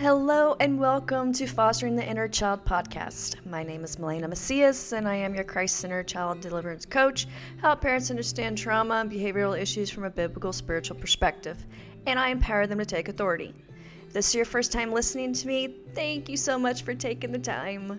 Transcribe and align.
and 0.00 0.78
welcome 0.78 1.32
to 1.32 1.44
Fostering 1.48 1.96
the 1.96 2.08
Inner 2.08 2.28
Child 2.28 2.64
podcast. 2.64 3.44
My 3.44 3.64
name 3.64 3.82
is 3.82 3.98
Melania 3.98 4.28
Macias, 4.28 4.92
and 4.92 5.08
I 5.08 5.16
am 5.16 5.34
your 5.34 5.42
Christ 5.42 5.74
centered 5.74 6.06
child 6.06 6.40
deliverance 6.40 6.86
coach. 6.86 7.26
Help 7.60 7.80
parents 7.80 8.08
understand 8.08 8.56
trauma 8.56 8.94
and 8.94 9.10
behavioral 9.10 9.60
issues 9.60 9.90
from 9.90 10.04
a 10.04 10.10
biblical 10.10 10.52
spiritual 10.52 10.96
perspective, 10.96 11.66
and 12.06 12.16
I 12.16 12.28
empower 12.28 12.68
them 12.68 12.78
to 12.78 12.84
take 12.84 13.08
authority. 13.08 13.52
If 14.06 14.12
this 14.12 14.28
is 14.28 14.36
your 14.36 14.44
first 14.44 14.70
time 14.70 14.92
listening 14.92 15.32
to 15.32 15.48
me, 15.48 15.74
thank 15.94 16.28
you 16.28 16.36
so 16.36 16.60
much 16.60 16.82
for 16.82 16.94
taking 16.94 17.32
the 17.32 17.38
time. 17.40 17.98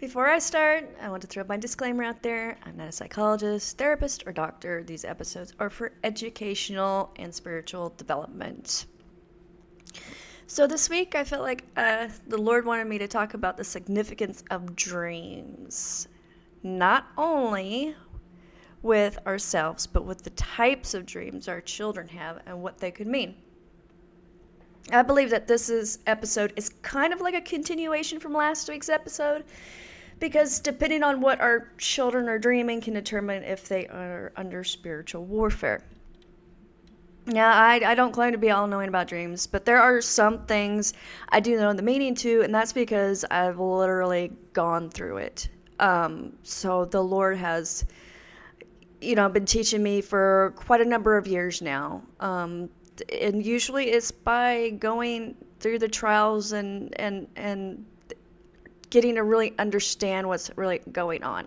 Before 0.00 0.26
I 0.26 0.40
start, 0.40 0.96
I 1.00 1.10
want 1.10 1.22
to 1.22 1.28
throw 1.28 1.44
my 1.48 1.58
disclaimer 1.58 2.02
out 2.02 2.24
there. 2.24 2.58
I'm 2.66 2.76
not 2.76 2.88
a 2.88 2.92
psychologist, 2.92 3.78
therapist, 3.78 4.24
or 4.26 4.32
doctor. 4.32 4.82
These 4.82 5.04
episodes 5.04 5.52
are 5.60 5.70
for 5.70 5.92
educational 6.02 7.12
and 7.20 7.32
spiritual 7.32 7.94
development. 7.96 8.86
So, 10.52 10.66
this 10.66 10.90
week 10.90 11.14
I 11.14 11.24
felt 11.24 11.40
like 11.40 11.64
uh, 11.78 12.08
the 12.28 12.36
Lord 12.36 12.66
wanted 12.66 12.86
me 12.86 12.98
to 12.98 13.08
talk 13.08 13.32
about 13.32 13.56
the 13.56 13.64
significance 13.64 14.44
of 14.50 14.76
dreams. 14.76 16.08
Not 16.62 17.06
only 17.16 17.96
with 18.82 19.18
ourselves, 19.26 19.86
but 19.86 20.04
with 20.04 20.24
the 20.24 20.28
types 20.36 20.92
of 20.92 21.06
dreams 21.06 21.48
our 21.48 21.62
children 21.62 22.06
have 22.08 22.42
and 22.44 22.62
what 22.62 22.76
they 22.76 22.90
could 22.90 23.06
mean. 23.06 23.34
I 24.92 25.00
believe 25.00 25.30
that 25.30 25.46
this 25.46 25.70
is 25.70 26.00
episode 26.06 26.52
is 26.54 26.68
kind 26.82 27.14
of 27.14 27.22
like 27.22 27.32
a 27.34 27.40
continuation 27.40 28.20
from 28.20 28.34
last 28.34 28.68
week's 28.68 28.90
episode 28.90 29.44
because 30.20 30.60
depending 30.60 31.02
on 31.02 31.22
what 31.22 31.40
our 31.40 31.72
children 31.78 32.28
are 32.28 32.38
dreaming 32.38 32.82
can 32.82 32.92
determine 32.92 33.42
if 33.42 33.68
they 33.68 33.86
are 33.86 34.34
under 34.36 34.64
spiritual 34.64 35.24
warfare. 35.24 35.82
Yeah, 37.26 37.52
I, 37.54 37.80
I 37.84 37.94
don't 37.94 38.12
claim 38.12 38.32
to 38.32 38.38
be 38.38 38.50
all 38.50 38.66
knowing 38.66 38.88
about 38.88 39.06
dreams, 39.06 39.46
but 39.46 39.64
there 39.64 39.80
are 39.80 40.00
some 40.00 40.44
things 40.46 40.92
I 41.28 41.38
do 41.38 41.56
know 41.56 41.72
the 41.72 41.82
meaning 41.82 42.16
to, 42.16 42.42
and 42.42 42.52
that's 42.52 42.72
because 42.72 43.24
I've 43.30 43.60
literally 43.60 44.32
gone 44.52 44.90
through 44.90 45.18
it. 45.18 45.48
Um, 45.78 46.32
so 46.42 46.84
the 46.84 47.00
Lord 47.00 47.36
has, 47.38 47.84
you 49.00 49.14
know, 49.14 49.28
been 49.28 49.46
teaching 49.46 49.82
me 49.82 50.00
for 50.00 50.52
quite 50.56 50.80
a 50.80 50.84
number 50.84 51.16
of 51.16 51.28
years 51.28 51.62
now. 51.62 52.02
Um, 52.18 52.68
and 53.20 53.44
usually 53.44 53.90
it's 53.90 54.10
by 54.10 54.70
going 54.70 55.36
through 55.60 55.78
the 55.78 55.88
trials 55.88 56.52
and, 56.52 56.98
and, 57.00 57.28
and 57.36 57.84
getting 58.90 59.14
to 59.14 59.22
really 59.22 59.54
understand 59.58 60.26
what's 60.26 60.50
really 60.56 60.80
going 60.90 61.22
on. 61.22 61.46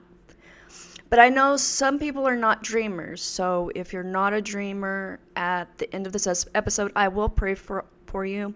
But 1.15 1.21
I 1.21 1.29
know 1.29 1.55
some 1.55 1.97
people 1.97 2.27
are 2.27 2.35
not 2.35 2.61
dreamers. 2.61 3.21
So 3.21 3.71
if 3.73 3.93
you're 3.93 4.03
not 4.03 4.33
a 4.33 4.41
dreamer 4.41 5.21
at 5.37 5.77
the 5.77 5.89
end 5.95 6.05
of 6.05 6.11
this 6.11 6.45
episode, 6.53 6.91
I 6.93 7.07
will 7.07 7.29
pray 7.29 7.55
for, 7.55 7.85
for 8.05 8.25
you. 8.25 8.53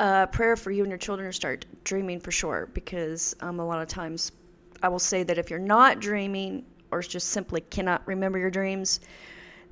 Uh, 0.00 0.26
prayer 0.26 0.56
for 0.56 0.72
you 0.72 0.82
and 0.82 0.90
your 0.90 0.98
children 0.98 1.28
to 1.28 1.32
start 1.32 1.64
dreaming 1.84 2.18
for 2.18 2.32
sure. 2.32 2.68
Because 2.74 3.36
um, 3.38 3.60
a 3.60 3.64
lot 3.64 3.80
of 3.80 3.86
times 3.86 4.32
I 4.82 4.88
will 4.88 4.98
say 4.98 5.22
that 5.22 5.38
if 5.38 5.48
you're 5.48 5.60
not 5.60 6.00
dreaming 6.00 6.64
or 6.90 7.02
just 7.02 7.28
simply 7.28 7.60
cannot 7.60 8.02
remember 8.04 8.40
your 8.40 8.50
dreams, 8.50 8.98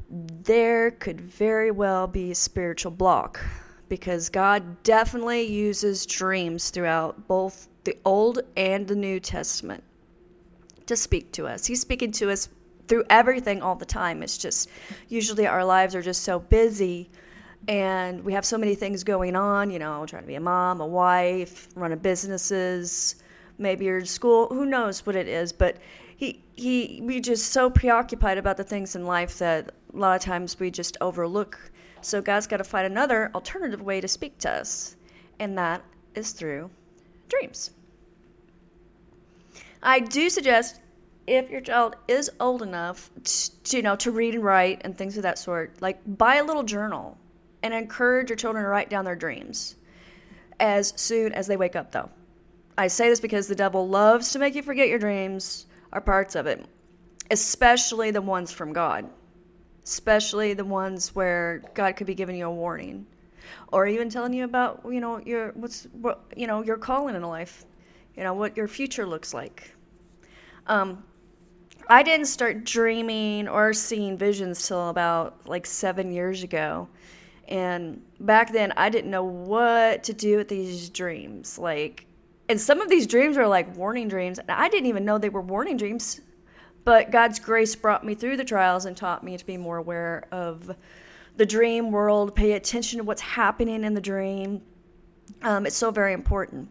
there 0.09 0.93
could 0.93 1.20
very 1.20 1.72
well 1.72 2.06
be 2.06 2.31
a 2.31 2.37
spiritual 2.37 2.93
block. 2.93 3.44
Because 3.88 4.28
God 4.28 4.84
definitely 4.84 5.49
uses 5.49 6.06
dreams 6.06 6.70
throughout 6.70 7.26
both 7.26 7.66
the 7.82 7.99
Old 8.04 8.38
and 8.56 8.87
the 8.87 8.94
New 8.94 9.19
Testament 9.19 9.82
to 10.87 10.97
speak 10.97 11.32
to 11.32 11.47
us. 11.47 11.66
He's 11.66 11.81
speaking 11.81 12.12
to 12.12 12.31
us 12.31 12.48
through 12.88 13.04
everything 13.10 13.62
all 13.62 13.75
the 13.75 13.87
time. 13.87 14.22
It's 14.22 14.38
just 14.38 14.69
usually 15.09 15.47
our 15.47 15.65
lives 15.65 15.94
are 15.94 16.03
just 16.03 16.22
so 16.22 16.38
busy 16.38 17.10
and 17.69 18.25
we 18.25 18.32
have 18.32 18.44
so 18.44 18.59
many 18.59 18.75
things 18.75 19.04
going 19.04 19.37
on, 19.37 19.70
you 19.70 19.78
know, 19.78 20.04
trying 20.06 20.22
to 20.22 20.26
be 20.26 20.34
a 20.34 20.41
mom, 20.41 20.81
a 20.81 20.87
wife, 20.87 21.69
running 21.76 21.98
businesses, 21.98 23.16
maybe 23.59 23.84
you're 23.84 23.98
in 23.98 24.06
school, 24.06 24.48
who 24.48 24.66
knows 24.66 25.06
what 25.06 25.15
it 25.15 25.28
is, 25.28 25.53
but 25.53 25.76
he 26.17 26.43
he 26.55 27.00
we 27.05 27.20
just 27.20 27.52
so 27.52 27.70
preoccupied 27.70 28.38
about 28.38 28.56
the 28.56 28.64
things 28.64 28.96
in 28.96 29.06
life 29.06 29.38
that 29.38 29.75
a 29.93 29.96
lot 29.96 30.17
of 30.17 30.23
times 30.23 30.58
we 30.58 30.70
just 30.70 30.96
overlook. 31.00 31.58
So 32.00 32.20
God's 32.20 32.46
got 32.46 32.56
to 32.56 32.64
find 32.64 32.87
another 32.87 33.31
alternative 33.35 33.82
way 33.82 34.00
to 34.00 34.08
speak 34.08 34.38
to 34.38 34.50
us, 34.50 34.96
and 35.38 35.56
that 35.56 35.82
is 36.14 36.32
through 36.32 36.70
dreams. 37.28 37.70
I 39.82 40.00
do 40.00 40.31
suggest 40.31 40.81
if 41.26 41.50
your 41.50 41.61
child 41.61 41.96
is 42.08 42.31
old 42.40 42.62
enough 42.62 43.11
to, 43.64 43.76
you 43.76 43.82
know 43.82 43.96
to 43.96 44.11
read 44.11 44.34
and 44.34 44.44
write 44.44 44.82
and 44.84 44.96
things 44.96 45.17
of 45.17 45.23
that 45.25 45.38
sort, 45.38 45.81
like 45.81 46.00
buy 46.06 46.37
a 46.37 46.44
little 46.44 46.62
journal 46.62 47.19
and 47.62 47.75
encourage 47.75 48.31
your 48.31 48.37
children 48.37 48.64
to 48.64 48.69
write 48.69 48.90
down 48.90 49.05
their 49.05 49.17
dreams 49.17 49.76
as 50.61 50.93
soon 50.96 51.32
as 51.32 51.46
they 51.46 51.56
wake 51.56 51.76
up 51.76 51.93
though. 51.93 52.11
I 52.79 52.87
say 52.87 53.08
this 53.08 53.20
because 53.20 53.49
the 53.49 53.55
devil 53.55 53.88
loves 53.88 54.32
to 54.32 54.38
make 54.38 54.55
you 54.55 54.62
forget 54.62 54.88
your 54.88 54.99
dreams 54.99 55.67
are 55.93 56.00
parts 56.00 56.35
of 56.37 56.46
it, 56.46 56.64
especially 57.31 58.11
the 58.11 58.23
ones 58.23 58.52
from 58.52 58.73
God. 58.73 59.08
Especially 59.85 60.55
the 60.55 60.64
ones 60.64 61.12
where 61.12 61.61
God 61.75 61.96
could 61.96 62.06
be 62.06 62.14
giving 62.14 62.37
you 62.37 62.46
a 62.46 62.52
warning 62.52 63.05
or 63.73 63.85
even 63.85 64.08
telling 64.08 64.32
you 64.32 64.44
about, 64.44 64.82
you 64.88 65.00
know, 65.00 65.19
your 65.19 65.50
what's 65.52 65.88
what, 65.93 66.23
you 66.37 66.46
know, 66.46 66.62
your 66.62 66.76
calling 66.76 67.17
in 67.17 67.23
life 67.23 67.64
you 68.17 68.23
know, 68.23 68.35
what 68.35 68.56
your 68.56 68.69
future 68.69 69.06
looks 69.06 69.32
like. 69.32 69.75
Um, 70.67 71.05
I 71.88 72.03
didn't 72.03 72.26
start 72.26 72.64
dreaming 72.64 73.49
or 73.49 73.73
seeing 73.73 74.17
visions 74.17 74.67
till 74.67 74.88
about 74.88 75.47
like 75.47 75.67
seven 75.67 76.12
years 76.12 76.43
ago. 76.43 76.88
And 77.49 78.03
back 78.20 78.53
then, 78.53 78.73
I 78.76 78.88
didn't 78.88 79.11
know 79.11 79.25
what 79.25 80.05
to 80.05 80.12
do 80.12 80.37
with 80.37 80.49
these 80.49 80.88
dreams. 80.88 81.59
Like, 81.59 82.06
and 82.49 82.61
some 82.61 82.81
of 82.81 82.88
these 82.88 83.06
dreams 83.06 83.37
were 83.37 83.47
like 83.47 83.76
warning 83.76 84.09
dreams. 84.09 84.38
And 84.38 84.50
I 84.50 84.69
didn't 84.69 84.87
even 84.87 85.05
know 85.05 85.19
they 85.19 85.29
were 85.29 85.43
warning 85.43 85.76
dreams. 85.76 86.20
But 86.85 87.11
God's 87.11 87.38
grace 87.38 87.75
brought 87.76 88.05
me 88.05 88.14
through 88.14 88.37
the 88.37 88.44
trials 88.44 88.87
and 88.87 88.97
taught 88.97 89.23
me 89.23 89.37
to 89.37 89.47
be 89.47 89.56
more 89.56 89.76
aware 89.76 90.25
of 90.32 90.75
the 91.37 91.47
dream 91.47 91.91
world, 91.91 92.35
pay 92.35 92.53
attention 92.53 92.99
to 92.99 93.05
what's 93.05 93.20
happening 93.20 93.85
in 93.85 93.94
the 93.94 94.00
dream. 94.00 94.62
Um, 95.43 95.67
it's 95.67 95.76
so 95.76 95.91
very 95.91 96.12
important. 96.12 96.69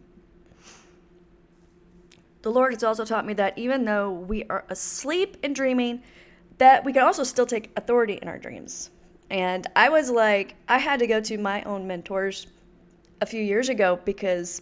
The 2.42 2.52
Lord 2.52 2.74
has 2.74 2.84
also 2.84 3.06
taught 3.06 3.26
me 3.26 3.34
that 3.36 3.58
even 3.58 3.86
though 3.86 4.12
we 4.12 4.44
are 4.46 4.66
asleep 4.70 5.38
and 5.44 5.56
dreaming, 5.56 6.02
that 6.58 6.84
we 6.84 6.94
can 6.94 7.04
also 7.04 7.24
still 7.24 7.46
take 7.46 7.72
authority 7.76 8.20
in 8.22 8.28
our 8.28 8.38
dreams. 8.38 8.90
And 9.30 9.68
I 9.76 9.90
was 9.90 10.10
like, 10.10 10.56
I 10.68 10.78
had 10.78 11.00
to 11.00 11.08
go 11.08 11.22
to 11.22 11.38
my 11.38 11.64
own 11.64 11.88
mentors 11.88 12.48
a 13.22 13.26
few 13.26 13.42
years 13.42 13.70
ago 13.70 14.00
because 14.04 14.62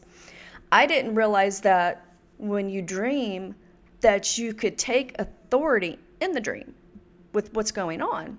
I 0.71 0.85
didn't 0.85 1.15
realize 1.15 1.61
that 1.61 2.05
when 2.37 2.69
you 2.69 2.81
dream 2.81 3.55
that 4.01 4.37
you 4.37 4.53
could 4.53 4.77
take 4.77 5.19
authority 5.19 5.97
in 6.21 6.31
the 6.33 6.39
dream 6.39 6.73
with 7.33 7.53
what's 7.53 7.71
going 7.71 8.01
on. 8.01 8.37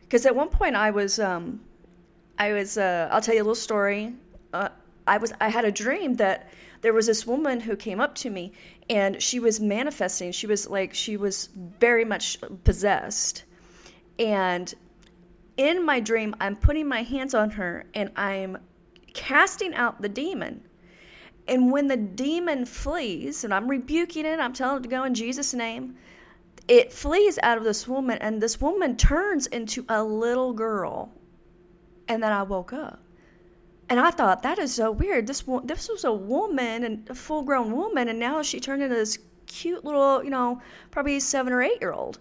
Because 0.00 0.24
at 0.26 0.34
one 0.34 0.48
point 0.48 0.74
I 0.74 0.90
was, 0.90 1.18
um, 1.18 1.60
I 2.38 2.52
was, 2.52 2.78
uh, 2.78 3.08
I'll 3.12 3.20
tell 3.20 3.34
you 3.34 3.42
a 3.42 3.44
little 3.44 3.54
story. 3.54 4.14
Uh, 4.52 4.70
I 5.06 5.18
was, 5.18 5.32
I 5.40 5.48
had 5.48 5.64
a 5.64 5.72
dream 5.72 6.14
that 6.14 6.48
there 6.80 6.92
was 6.92 7.06
this 7.06 7.26
woman 7.26 7.60
who 7.60 7.76
came 7.76 8.00
up 8.00 8.14
to 8.16 8.30
me 8.30 8.52
and 8.88 9.20
she 9.22 9.40
was 9.40 9.60
manifesting. 9.60 10.32
She 10.32 10.46
was 10.46 10.68
like, 10.68 10.94
she 10.94 11.16
was 11.16 11.48
very 11.54 12.04
much 12.04 12.38
possessed. 12.64 13.44
And 14.18 14.72
in 15.56 15.84
my 15.84 16.00
dream, 16.00 16.34
I'm 16.40 16.56
putting 16.56 16.88
my 16.88 17.02
hands 17.02 17.34
on 17.34 17.50
her 17.50 17.86
and 17.94 18.10
I'm 18.16 18.58
casting 19.12 19.74
out 19.74 20.00
the 20.00 20.08
demon. 20.08 20.62
And 21.48 21.72
when 21.72 21.86
the 21.86 21.96
demon 21.96 22.66
flees, 22.66 23.42
and 23.42 23.54
I'm 23.54 23.68
rebuking 23.68 24.26
it, 24.26 24.38
I'm 24.38 24.52
telling 24.52 24.80
it 24.80 24.82
to 24.82 24.88
go 24.88 25.04
in 25.04 25.14
Jesus' 25.14 25.54
name, 25.54 25.96
it 26.68 26.92
flees 26.92 27.38
out 27.42 27.56
of 27.56 27.64
this 27.64 27.88
woman, 27.88 28.18
and 28.20 28.42
this 28.42 28.60
woman 28.60 28.96
turns 28.98 29.46
into 29.46 29.86
a 29.88 30.04
little 30.04 30.52
girl. 30.52 31.10
And 32.06 32.22
then 32.22 32.32
I 32.32 32.42
woke 32.42 32.74
up. 32.74 33.02
And 33.90 33.98
I 33.98 34.10
thought 34.10 34.42
that 34.42 34.58
is 34.58 34.74
so 34.74 34.90
weird. 34.90 35.26
This 35.26 35.44
this 35.64 35.88
was 35.88 36.04
a 36.04 36.12
woman 36.12 36.84
and 36.84 37.08
a 37.08 37.14
full 37.14 37.42
grown 37.42 37.72
woman, 37.72 38.08
and 38.08 38.18
now 38.18 38.42
she 38.42 38.60
turned 38.60 38.82
into 38.82 38.94
this 38.94 39.18
cute 39.46 39.84
little, 39.84 40.22
you 40.22 40.30
know, 40.30 40.60
probably 40.90 41.18
seven 41.20 41.52
or 41.52 41.62
eight 41.62 41.80
year 41.80 41.92
old. 41.92 42.18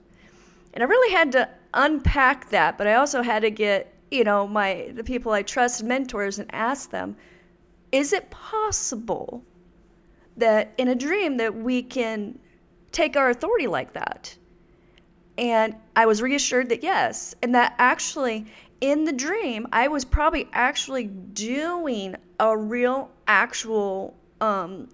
And 0.74 0.84
I 0.84 0.88
really 0.88 1.14
had 1.14 1.32
to 1.34 1.50
unpack 1.74 2.50
that, 2.50 2.78
but 2.78 2.88
I 2.88 2.94
also 2.94 3.22
had 3.22 3.42
to 3.42 3.52
get, 3.52 3.94
you 4.12 4.24
know, 4.24 4.48
my 4.48 4.92
the 4.94 5.04
people 5.04 5.34
I 5.34 5.42
trust, 5.42 5.84
mentors, 5.84 6.40
and 6.40 6.50
ask 6.54 6.90
them, 6.90 7.18
is 7.92 8.14
it 8.14 8.30
possible 8.30 9.44
that 10.38 10.74
in 10.78 10.88
a 10.88 10.96
dream 10.96 11.38
that 11.38 11.54
we 11.54 11.82
can 11.84 12.40
take 12.92 13.18
our 13.18 13.30
authority 13.30 13.68
like 13.68 13.94
that? 13.94 14.38
And 15.38 15.76
I 15.96 16.06
was 16.06 16.22
reassured 16.22 16.70
that 16.70 16.82
yes, 16.82 17.36
and 17.44 17.54
that 17.54 17.76
actually 17.78 18.48
in 18.82 19.06
the 19.06 19.14
dream, 19.14 19.68
I 19.72 19.88
was 19.88 20.06
probably 20.06 20.48
actually 20.54 21.06
doing 21.06 22.16
a 22.40 22.58
real, 22.58 23.12
actual 23.28 24.16
um, 24.42 24.90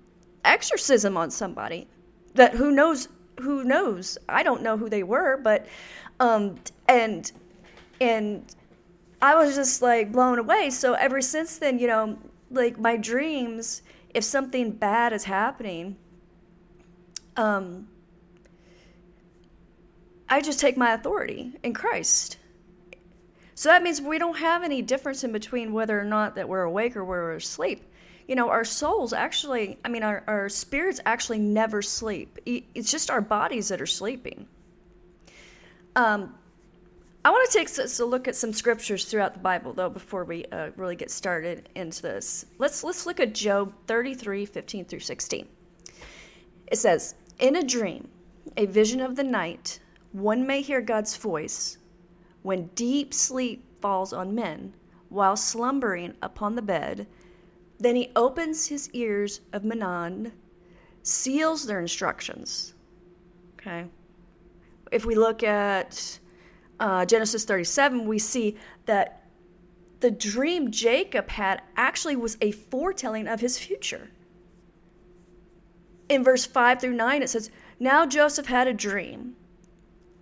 exorcism 0.45 1.17
on 1.17 1.31
somebody 1.31 1.87
that 2.35 2.53
who 2.53 2.71
knows 2.71 3.07
who 3.39 3.63
knows 3.63 4.17
i 4.27 4.43
don't 4.43 4.61
know 4.61 4.77
who 4.77 4.89
they 4.89 5.01
were 5.01 5.37
but 5.37 5.65
um 6.19 6.55
and 6.87 7.31
and 8.01 8.55
I 9.23 9.35
was 9.35 9.55
just 9.55 9.81
like 9.81 10.11
blown 10.11 10.37
away. 10.37 10.69
So 10.69 10.93
ever 10.95 11.21
since 11.21 11.57
then, 11.57 11.79
you 11.79 11.87
know, 11.87 12.17
like 12.51 12.77
my 12.77 12.97
dreams, 12.97 13.81
if 14.13 14.25
something 14.25 14.71
bad 14.71 15.13
is 15.13 15.23
happening, 15.23 15.95
um, 17.37 17.87
I 20.27 20.41
just 20.41 20.59
take 20.59 20.75
my 20.75 20.93
authority 20.93 21.53
in 21.63 21.73
Christ. 21.73 22.37
So 23.55 23.69
that 23.69 23.83
means 23.83 24.01
we 24.01 24.17
don't 24.17 24.37
have 24.37 24.63
any 24.63 24.81
difference 24.81 25.23
in 25.23 25.31
between 25.31 25.73
whether 25.73 25.99
or 25.99 26.03
not 26.03 26.35
that 26.35 26.49
we're 26.49 26.63
awake 26.63 26.95
or 26.95 27.05
we're 27.05 27.33
asleep. 27.33 27.83
You 28.27 28.35
know, 28.35 28.49
our 28.49 28.65
souls 28.65 29.13
actually, 29.13 29.77
I 29.83 29.89
mean, 29.89 30.03
our, 30.03 30.23
our 30.27 30.49
spirits 30.49 30.99
actually 31.05 31.39
never 31.39 31.81
sleep. 31.81 32.39
It's 32.45 32.89
just 32.89 33.11
our 33.11 33.21
bodies 33.21 33.67
that 33.67 33.81
are 33.81 33.85
sleeping. 33.85 34.47
Um, 35.95 36.33
I 37.25 37.29
want 37.29 37.49
to 37.49 37.57
take 37.57 37.69
a 37.69 38.05
look 38.05 38.27
at 38.27 38.35
some 38.35 38.51
scriptures 38.51 39.05
throughout 39.05 39.33
the 39.33 39.39
Bible, 39.39 39.73
though, 39.73 39.89
before 39.89 40.25
we 40.25 40.45
uh, 40.45 40.71
really 40.75 40.95
get 40.95 41.11
started 41.11 41.69
into 41.75 42.01
this. 42.01 42.45
Let's 42.57 42.83
let's 42.83 43.05
look 43.05 43.21
at 43.21 43.33
Job 43.33 43.73
33, 43.87 44.45
15 44.45 44.85
through 44.85 44.99
16. 44.99 45.47
It 46.67 46.75
says, 46.77 47.15
"In 47.39 47.55
a 47.55 47.63
dream, 47.63 48.09
a 48.57 48.65
vision 48.65 48.99
of 48.99 49.15
the 49.15 49.23
night, 49.23 49.79
one 50.11 50.45
may 50.45 50.61
hear 50.61 50.81
God's 50.81 51.15
voice 51.15 51.77
when 52.43 52.67
deep 52.75 53.13
sleep 53.13 53.65
falls 53.81 54.13
on 54.13 54.35
men 54.35 54.73
while 55.09 55.35
slumbering 55.35 56.13
upon 56.21 56.55
the 56.55 56.61
bed. 56.61 57.07
Then 57.79 57.95
he 57.95 58.11
opens 58.15 58.67
his 58.67 58.89
ears 58.91 59.41
of 59.51 59.63
Manan, 59.63 60.31
seals 61.01 61.65
their 61.65 61.79
instructions. 61.79 62.73
Okay. 63.55 63.85
If 64.91 65.05
we 65.05 65.15
look 65.15 65.43
at 65.43 66.19
uh, 66.79 67.05
Genesis 67.05 67.45
37, 67.45 68.05
we 68.05 68.19
see 68.19 68.57
that 68.85 69.23
the 70.01 70.11
dream 70.11 70.69
Jacob 70.69 71.29
had 71.29 71.61
actually 71.77 72.15
was 72.15 72.37
a 72.41 72.51
foretelling 72.51 73.27
of 73.27 73.39
his 73.39 73.57
future. 73.57 74.11
In 76.09 76.23
verse 76.23 76.45
5 76.45 76.81
through 76.81 76.93
9, 76.93 77.23
it 77.23 77.29
says, 77.29 77.49
Now 77.79 78.05
Joseph 78.05 78.47
had 78.47 78.67
a 78.67 78.73
dream 78.73 79.35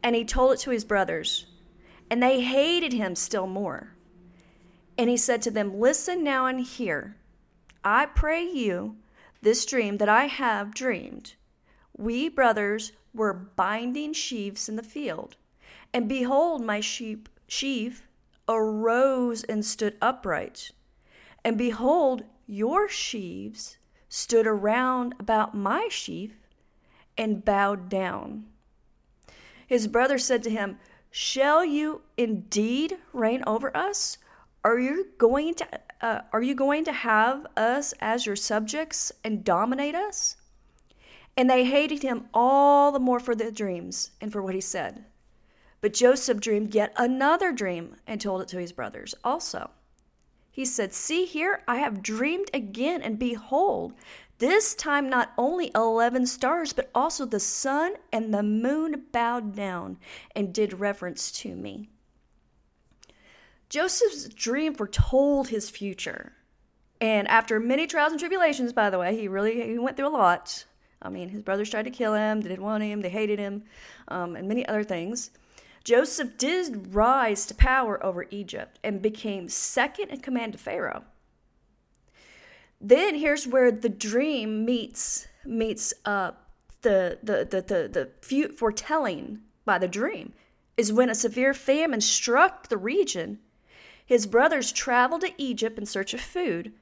and 0.04 0.16
he 0.16 0.24
told 0.24 0.54
it 0.54 0.60
to 0.60 0.72
his 0.72 0.86
brothers, 0.86 1.48
and 2.12 2.22
they 2.22 2.42
hated 2.42 2.92
him 2.92 3.16
still 3.16 3.48
more. 3.48 3.94
And 4.98 5.10
he 5.10 5.16
said 5.16 5.42
to 5.44 5.52
them, 5.52 5.80
Listen 5.80 6.26
now 6.26 6.46
and 6.46 6.60
hear. 6.60 7.16
I 7.86 8.06
pray 8.06 8.44
you 8.44 8.98
this 9.42 9.66
dream 9.66 9.98
that 9.98 10.10
I 10.10 10.26
have 10.26 10.76
dreamed. 10.76 11.36
We 11.98 12.28
brothers 12.28 12.92
were 13.14 13.34
binding 13.34 14.12
sheaves 14.12 14.68
in 14.68 14.76
the 14.76 14.84
field, 14.84 15.38
and 15.94 16.10
behold, 16.10 16.62
my 16.62 16.82
sheep 16.82 17.30
sheaf 17.48 18.06
arose 18.48 19.44
and 19.46 19.66
stood 19.66 19.96
upright. 20.02 20.72
And 21.46 21.58
behold, 21.58 22.24
your 22.46 22.90
sheaves 22.90 23.78
stood 24.10 24.46
around 24.46 25.16
about 25.18 25.56
my 25.56 25.88
sheaf 25.90 26.34
and 27.18 27.46
bowed 27.46 27.88
down. 27.88 28.48
His 29.66 29.88
brother 29.88 30.18
said 30.18 30.44
to 30.44 30.50
him, 30.50 30.78
Shall 31.12 31.66
you 31.66 32.04
indeed 32.16 32.98
reign 33.12 33.44
over 33.46 33.76
us? 33.76 34.18
Are 34.64 34.80
you 34.80 35.08
going 35.18 35.56
to 35.56 35.68
uh, 36.02 36.22
are 36.32 36.42
you 36.42 36.56
going 36.56 36.86
to 36.86 36.92
have 36.92 37.46
us 37.56 37.94
as 38.00 38.26
your 38.26 38.36
subjects 38.36 39.12
and 39.24 39.44
dominate 39.44 39.94
us? 39.94 40.38
And 41.38 41.50
they 41.50 41.66
hated 41.66 42.02
him 42.02 42.30
all 42.34 42.92
the 42.92 43.00
more 43.00 43.20
for 43.20 43.36
the 43.36 43.52
dreams 43.52 44.12
and 44.20 44.32
for 44.32 44.42
what 44.42 44.56
he 44.56 44.62
said. 44.62 45.06
But 45.82 45.94
Joseph 45.94 46.40
dreamed 46.40 46.74
yet 46.74 46.94
another 46.96 47.52
dream 47.52 47.98
and 48.08 48.20
told 48.22 48.42
it 48.42 48.48
to 48.50 48.60
his 48.60 48.72
brothers 48.72 49.14
also. 49.24 49.70
He 50.50 50.66
said, 50.66 50.94
See 50.94 51.26
here, 51.26 51.64
I 51.68 51.78
have 51.78 52.04
dreamed 52.04 52.50
again, 52.54 53.02
and 53.02 53.18
behold, 53.18 53.94
this 54.42 54.74
time, 54.74 55.08
not 55.08 55.34
only 55.38 55.72
11 55.76 56.26
stars, 56.26 56.74
but 56.74 56.90
also 56.96 57.26
the 57.26 57.40
sun 57.40 57.94
and 58.12 58.34
the 58.34 58.42
moon 58.42 59.06
bowed 59.12 59.56
down 59.56 59.98
and 60.36 60.52
did 60.52 60.80
reverence 60.80 61.32
to 61.32 61.56
me. 61.56 61.90
Joseph's 63.70 64.28
dream 64.30 64.74
foretold 64.74 65.50
his 65.50 65.70
future. 65.70 66.34
And 67.00 67.28
after 67.28 67.60
many 67.60 67.86
trials 67.86 68.12
and 68.14 68.20
tribulations, 68.20 68.74
by 68.74 68.90
the 68.90 68.98
way, 68.98 69.16
he 69.16 69.28
really 69.28 69.62
he 69.62 69.78
went 69.78 69.96
through 69.96 70.08
a 70.08 70.10
lot. 70.10 70.66
I 71.04 71.10
mean, 71.10 71.30
his 71.30 71.44
brothers 71.44 71.70
tried 71.70 71.86
to 71.86 71.92
kill 71.92 72.16
him, 72.16 72.42
they 72.42 72.50
didn't 72.50 72.66
want 72.66 72.84
him, 72.84 73.02
they 73.02 73.10
hated 73.10 73.38
him, 73.38 73.64
um, 74.08 74.36
and 74.36 74.48
many 74.48 74.68
other 74.68 74.84
things. 74.84 75.30
Joseph 75.84 76.38
did 76.38 76.96
rise 76.96 77.46
to 77.46 77.54
power 77.54 78.04
over 78.04 78.26
Egypt 78.32 78.80
and 78.84 79.04
became 79.04 79.50
second 79.50 80.10
in 80.10 80.20
command 80.20 80.54
to 80.54 80.58
Pharaoh 80.58 81.04
then 82.82 83.16
here's 83.16 83.48
where 83.48 83.72
the 83.72 83.90
dream 83.90 84.66
meets 84.66 85.28
meets 85.46 85.94
uh, 86.04 86.32
the 86.82 87.20
the 87.22 87.48
the 87.50 87.62
the, 87.62 88.10
the 88.28 88.48
foretelling 88.50 89.40
by 89.66 89.78
the 89.78 89.88
dream 89.88 90.34
is 90.76 90.92
when 90.92 91.10
a 91.10 91.16
severe 91.16 91.54
famine 91.54 92.02
struck 92.02 92.70
the 92.70 92.78
region. 92.78 93.40
His 94.04 94.26
brothers 94.26 94.72
traveled 94.72 95.22
to 95.22 95.34
Egypt 95.38 95.78
in 95.78 95.86
search 95.86 96.14
of 96.14 96.20
food, 96.20 96.74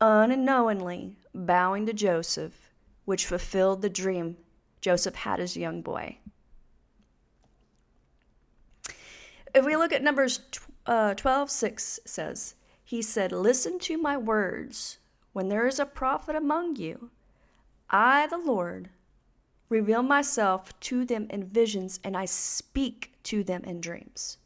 unknowingly 0.00 1.16
bowing 1.32 1.86
to 1.86 1.92
Joseph, 1.92 2.70
which 3.04 3.26
fulfilled 3.26 3.80
the 3.80 3.88
dream 3.88 4.36
Joseph 4.80 5.14
had 5.14 5.40
as 5.40 5.56
a 5.56 5.60
young 5.60 5.82
boy. 5.82 6.18
If 9.54 9.64
we 9.64 9.76
look 9.76 9.92
at 9.92 10.02
Numbers 10.02 10.40
uh, 10.84 11.14
12 11.14 11.50
6 11.50 12.00
says, 12.04 12.54
He 12.84 13.02
said, 13.02 13.30
Listen 13.30 13.78
to 13.80 13.96
my 13.96 14.16
words 14.16 14.98
when 15.38 15.48
there 15.48 15.68
is 15.68 15.78
a 15.78 15.86
prophet 15.86 16.34
among 16.34 16.74
you, 16.74 17.12
I, 17.88 18.26
the 18.26 18.38
Lord, 18.38 18.90
reveal 19.68 20.02
myself 20.02 20.76
to 20.80 21.04
them 21.04 21.28
in 21.30 21.44
visions 21.44 22.00
and 22.02 22.16
I 22.16 22.24
speak 22.24 23.12
to 23.22 23.44
them 23.44 23.62
in 23.62 23.80
dreams. 23.80 24.38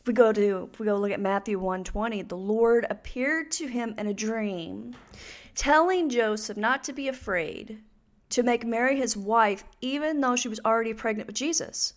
If 0.00 0.06
we 0.06 0.14
go 0.14 0.32
to 0.32 0.70
if 0.72 0.80
we 0.80 0.86
go 0.86 0.96
look 0.96 1.10
at 1.10 1.20
Matthew 1.20 1.58
120, 1.58 2.22
the 2.22 2.34
Lord 2.34 2.86
appeared 2.88 3.50
to 3.50 3.66
him 3.66 3.94
in 3.98 4.06
a 4.06 4.14
dream, 4.14 4.96
telling 5.54 6.08
Joseph 6.08 6.56
not 6.56 6.82
to 6.84 6.94
be 6.94 7.08
afraid 7.08 7.82
to 8.30 8.42
make 8.42 8.64
Mary 8.64 8.96
his 8.96 9.18
wife 9.18 9.64
even 9.82 10.22
though 10.22 10.34
she 10.34 10.48
was 10.48 10.60
already 10.64 10.94
pregnant 10.94 11.26
with 11.26 11.36
Jesus. 11.36 11.92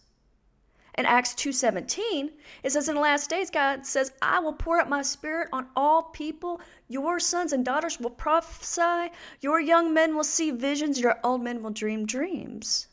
In 0.98 1.06
Acts 1.06 1.36
2:17, 1.36 2.32
it 2.63 2.72
says 2.72 2.89
in 2.89 2.96
the 2.96 3.01
last 3.01 3.30
days 3.30 3.51
God 3.51 3.86
says, 3.86 4.13
"I 4.20 4.39
will 4.39 4.54
pour 4.54 4.82
out 4.82 4.89
my 4.89 5.04
spirit 5.04 5.48
on 5.54 5.70
all 5.75 6.04
people. 6.04 6.60
Your 6.88 7.20
sons 7.20 7.54
and 7.54 7.63
daughters 7.63 8.00
will 8.00 8.10
prophesy, 8.10 9.12
your 9.39 9.60
young 9.60 9.94
men 9.94 10.16
will 10.16 10.24
see 10.24 10.50
visions, 10.50 11.00
your 11.00 11.20
old 11.24 11.44
men 11.44 11.62
will 11.62 11.70
dream 11.70 12.08
dreams." 12.08 12.88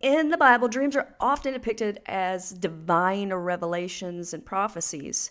In 0.00 0.30
the 0.30 0.38
Bible, 0.38 0.66
dreams 0.66 0.96
are 0.96 1.14
often 1.20 1.52
depicted 1.52 2.00
as 2.06 2.50
divine 2.50 3.32
revelations 3.32 4.32
and 4.32 4.44
prophecies. 4.44 5.30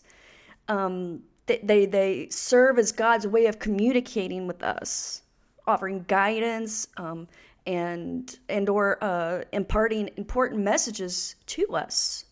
Um, 0.67 1.24
they, 1.48 1.59
they, 1.63 1.86
they 1.88 2.29
serve 2.29 2.77
as 2.77 2.91
God's 2.91 3.25
way 3.25 3.48
of 3.48 3.57
communicating 3.57 4.45
with 4.45 4.62
us, 4.62 5.24
offering 5.65 6.05
guidance, 6.07 6.88
um, 6.98 7.27
and 7.69 8.39
and 8.49 8.67
or 8.67 8.97
uh, 9.03 9.43
imparting 9.51 10.09
important 10.17 10.63
messages 10.63 11.35
to 11.45 11.67
us. 11.75 12.25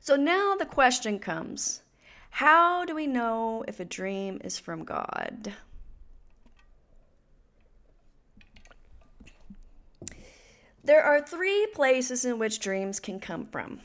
So 0.00 0.16
now 0.16 0.56
the 0.56 0.66
question 0.66 1.20
comes: 1.20 1.82
How 2.30 2.84
do 2.84 2.96
we 2.96 3.06
know 3.06 3.64
if 3.68 3.78
a 3.78 3.84
dream 3.84 4.40
is 4.42 4.58
from 4.58 4.84
God? 4.84 5.54
There 10.82 11.04
are 11.04 11.20
three 11.20 11.68
places 11.72 12.24
in 12.24 12.40
which 12.40 12.58
dreams 12.58 12.98
can 12.98 13.20
come 13.20 13.46
from 13.46 13.78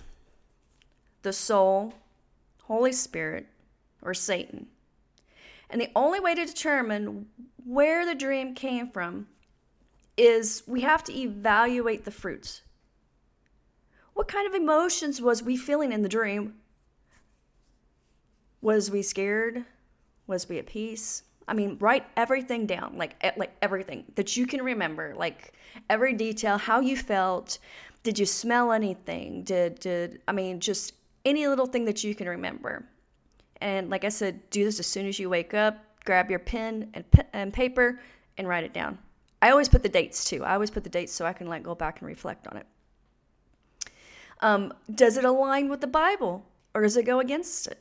the 1.21 1.31
soul, 1.31 1.93
Holy 2.63 2.91
Spirit, 2.91 3.45
or 4.01 4.15
Satan. 4.15 4.65
And 5.69 5.81
the 5.81 5.91
only 5.95 6.19
way 6.19 6.33
to 6.35 6.45
determine 6.45 7.27
where 7.65 8.05
the 8.05 8.15
dream 8.15 8.53
came 8.55 8.89
from 8.89 9.27
is 10.15 10.63
we 10.65 10.81
have 10.81 11.03
to 11.05 11.15
evaluate 11.15 12.05
the 12.05 12.11
fruits. 12.11 12.61
What 14.13 14.27
kind 14.27 14.47
of 14.47 14.55
emotions 14.55 15.21
was 15.21 15.43
we 15.43 15.57
feeling 15.57 15.91
in 15.91 16.01
the 16.01 16.09
dream? 16.09 16.55
Was 18.61 18.89
we 18.89 19.03
scared? 19.03 19.65
Was 20.25 20.49
we 20.49 20.57
at 20.57 20.65
peace? 20.65 21.23
I 21.47 21.53
mean, 21.53 21.77
write 21.79 22.05
everything 22.17 22.65
down, 22.65 22.97
like 22.97 23.15
like 23.37 23.55
everything 23.61 24.05
that 24.15 24.35
you 24.35 24.45
can 24.45 24.61
remember, 24.61 25.13
like 25.15 25.53
every 25.89 26.13
detail, 26.13 26.57
how 26.57 26.79
you 26.81 26.97
felt. 26.97 27.59
Did 28.03 28.19
you 28.19 28.25
smell 28.25 28.71
anything? 28.71 29.43
Did 29.43 29.79
did 29.79 30.21
I 30.27 30.31
mean 30.31 30.59
just 30.59 30.93
any 31.23 31.47
little 31.47 31.67
thing 31.67 31.85
that 31.85 32.03
you 32.03 32.15
can 32.15 32.27
remember? 32.27 32.85
And 33.61 33.89
like 33.89 34.03
I 34.03 34.09
said, 34.09 34.49
do 34.49 34.63
this 34.63 34.79
as 34.79 34.87
soon 34.87 35.07
as 35.07 35.19
you 35.19 35.29
wake 35.29 35.53
up. 35.53 35.83
Grab 36.05 36.29
your 36.29 36.39
pen 36.39 36.89
and, 36.93 37.05
and 37.33 37.53
paper 37.53 37.99
and 38.37 38.47
write 38.47 38.63
it 38.63 38.73
down. 38.73 38.97
I 39.41 39.51
always 39.51 39.69
put 39.69 39.83
the 39.83 39.89
dates 39.89 40.25
too. 40.25 40.43
I 40.43 40.53
always 40.53 40.71
put 40.71 40.83
the 40.83 40.89
dates 40.89 41.13
so 41.13 41.25
I 41.25 41.33
can 41.33 41.47
like 41.47 41.63
go 41.63 41.75
back 41.75 41.99
and 41.99 42.07
reflect 42.07 42.47
on 42.47 42.57
it. 42.57 42.65
Um, 44.41 44.73
does 44.93 45.17
it 45.17 45.25
align 45.25 45.69
with 45.69 45.81
the 45.81 45.87
Bible 45.87 46.45
or 46.73 46.81
does 46.81 46.97
it 46.97 47.05
go 47.05 47.19
against 47.19 47.67
it? 47.67 47.79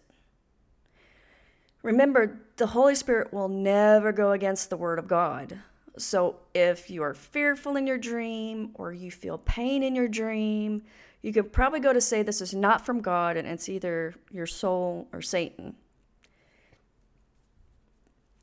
Remember, 1.82 2.40
the 2.56 2.66
Holy 2.66 2.94
Spirit 2.94 3.32
will 3.32 3.48
never 3.48 4.10
go 4.10 4.32
against 4.32 4.70
the 4.70 4.76
Word 4.76 4.98
of 4.98 5.06
God. 5.06 5.60
So 5.98 6.36
if 6.54 6.90
you 6.90 7.02
are 7.02 7.14
fearful 7.14 7.76
in 7.76 7.86
your 7.86 7.98
dream 7.98 8.70
or 8.74 8.92
you 8.92 9.10
feel 9.10 9.38
pain 9.38 9.82
in 9.82 9.94
your 9.94 10.08
dream, 10.08 10.82
you 11.22 11.32
could 11.32 11.52
probably 11.52 11.80
go 11.80 11.92
to 11.92 12.00
say 12.00 12.22
this 12.22 12.40
is 12.40 12.54
not 12.54 12.84
from 12.84 13.00
God 13.00 13.36
and 13.36 13.48
it's 13.48 13.68
either 13.68 14.14
your 14.30 14.46
soul 14.46 15.08
or 15.12 15.22
Satan. 15.22 15.74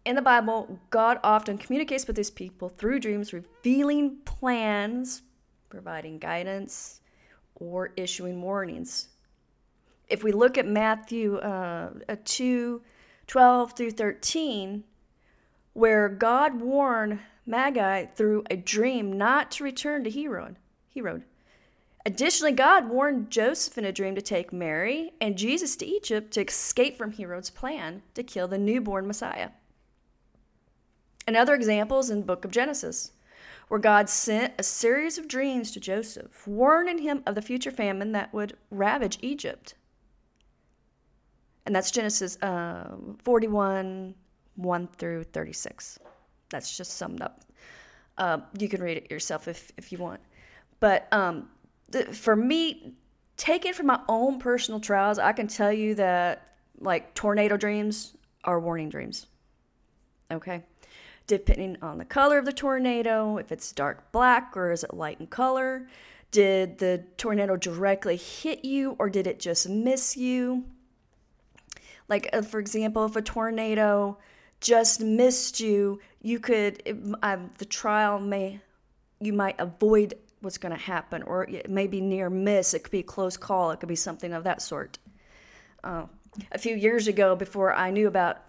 In 0.05 0.15
the 0.15 0.21
Bible, 0.21 0.79
God 0.89 1.19
often 1.23 1.57
communicates 1.57 2.07
with 2.07 2.17
his 2.17 2.29
people 2.29 2.67
through 2.67 2.99
dreams, 2.99 3.31
revealing 3.31 4.17
plans, 4.25 5.21
providing 5.69 6.19
guidance, 6.19 6.99
or 7.55 7.93
issuing 7.95 8.41
warnings. 8.41 9.09
If 10.09 10.23
we 10.23 10.33
look 10.33 10.57
at 10.57 10.67
Matthew 10.67 11.37
uh, 11.37 11.91
2 12.25 12.81
12 13.25 13.73
through 13.73 13.91
13, 13.91 14.83
where 15.71 16.09
God 16.09 16.59
warned 16.59 17.19
Magi 17.45 18.05
through 18.05 18.43
a 18.49 18.55
dream 18.55 19.11
not 19.11 19.51
to 19.51 19.63
return 19.63 20.03
to 20.03 20.11
Herod. 20.11 20.57
Herod. 20.93 21.23
Additionally, 22.05 22.51
God 22.51 22.89
warned 22.89 23.31
Joseph 23.31 23.77
in 23.77 23.85
a 23.85 23.91
dream 23.91 24.15
to 24.15 24.21
take 24.21 24.51
Mary 24.51 25.13
and 25.21 25.37
Jesus 25.37 25.75
to 25.77 25.85
Egypt 25.85 26.31
to 26.33 26.45
escape 26.45 26.97
from 26.97 27.13
Herod's 27.13 27.49
plan 27.49 28.01
to 28.13 28.23
kill 28.23 28.47
the 28.47 28.57
newborn 28.57 29.07
Messiah. 29.07 29.51
Another 31.25 31.53
example 31.53 31.99
is 31.99 32.09
in 32.09 32.23
book 32.23 32.43
of 32.43 32.51
Genesis, 32.51 33.11
where 33.69 33.79
God 33.79 34.09
sent 34.09 34.53
a 34.57 34.63
series 34.63 35.17
of 35.17 35.29
dreams 35.29 35.71
to 35.71 35.79
Joseph, 35.79 36.45
warning 36.45 36.97
him 36.97 37.23
of 37.25 37.35
the 37.35 37.41
future 37.41 37.71
famine 37.71 38.11
that 38.11 38.33
would 38.33 38.57
ravage 38.69 39.19
Egypt. 39.21 39.75
And 41.65 41.73
that's 41.73 41.91
Genesis 41.91 42.37
uh, 42.41 42.97
41, 43.23 44.13
1 44.55 44.87
through 44.97 45.23
36. 45.23 45.99
That's 46.53 46.75
just 46.77 46.93
summed 46.93 47.21
up. 47.21 47.41
Uh, 48.17 48.39
you 48.57 48.69
can 48.69 48.81
read 48.81 48.97
it 48.97 49.11
yourself 49.11 49.47
if, 49.47 49.71
if 49.77 49.91
you 49.91 49.97
want. 49.97 50.21
But 50.79 51.07
um, 51.11 51.49
the, 51.89 52.05
for 52.05 52.35
me, 52.35 52.93
taken 53.37 53.73
from 53.73 53.87
my 53.87 53.99
own 54.07 54.39
personal 54.39 54.79
trials, 54.79 55.19
I 55.19 55.31
can 55.31 55.47
tell 55.47 55.73
you 55.73 55.95
that 55.95 56.55
like 56.79 57.13
tornado 57.15 57.57
dreams 57.57 58.15
are 58.43 58.59
warning 58.59 58.89
dreams. 58.89 59.27
Okay? 60.31 60.63
Depending 61.25 61.77
on 61.81 61.97
the 61.97 62.05
color 62.05 62.37
of 62.37 62.45
the 62.45 62.53
tornado, 62.53 63.37
if 63.37 63.51
it's 63.51 63.71
dark 63.71 64.11
black 64.11 64.55
or 64.55 64.71
is 64.71 64.83
it 64.83 64.93
light 64.93 65.19
in 65.19 65.27
color, 65.27 65.87
did 66.31 66.79
the 66.79 67.03
tornado 67.17 67.55
directly 67.55 68.17
hit 68.17 68.65
you 68.65 68.95
or 68.99 69.09
did 69.09 69.27
it 69.27 69.39
just 69.39 69.69
miss 69.69 70.17
you? 70.17 70.65
Like, 72.09 72.29
uh, 72.33 72.41
for 72.41 72.59
example, 72.59 73.05
if 73.05 73.15
a 73.15 73.21
tornado 73.21 74.17
just 74.63 75.01
missed 75.01 75.59
you, 75.59 75.99
you 76.21 76.39
could, 76.39 76.81
it, 76.85 76.97
um, 77.21 77.51
the 77.59 77.65
trial 77.65 78.19
may, 78.19 78.59
you 79.19 79.33
might 79.33 79.59
avoid 79.59 80.15
what's 80.41 80.57
going 80.57 80.73
to 80.73 80.81
happen, 80.81 81.21
or 81.23 81.43
it 81.43 81.69
may 81.69 81.85
be 81.85 82.01
near 82.01 82.29
miss. 82.29 82.73
It 82.73 82.79
could 82.83 82.91
be 82.91 82.99
a 82.99 83.03
close 83.03 83.37
call. 83.37 83.71
It 83.71 83.79
could 83.79 83.89
be 83.89 83.95
something 83.95 84.33
of 84.33 84.45
that 84.45 84.61
sort. 84.61 84.97
Uh, 85.83 86.05
a 86.51 86.57
few 86.57 86.75
years 86.75 87.07
ago, 87.07 87.35
before 87.35 87.73
I 87.73 87.91
knew 87.91 88.07
about 88.07 88.41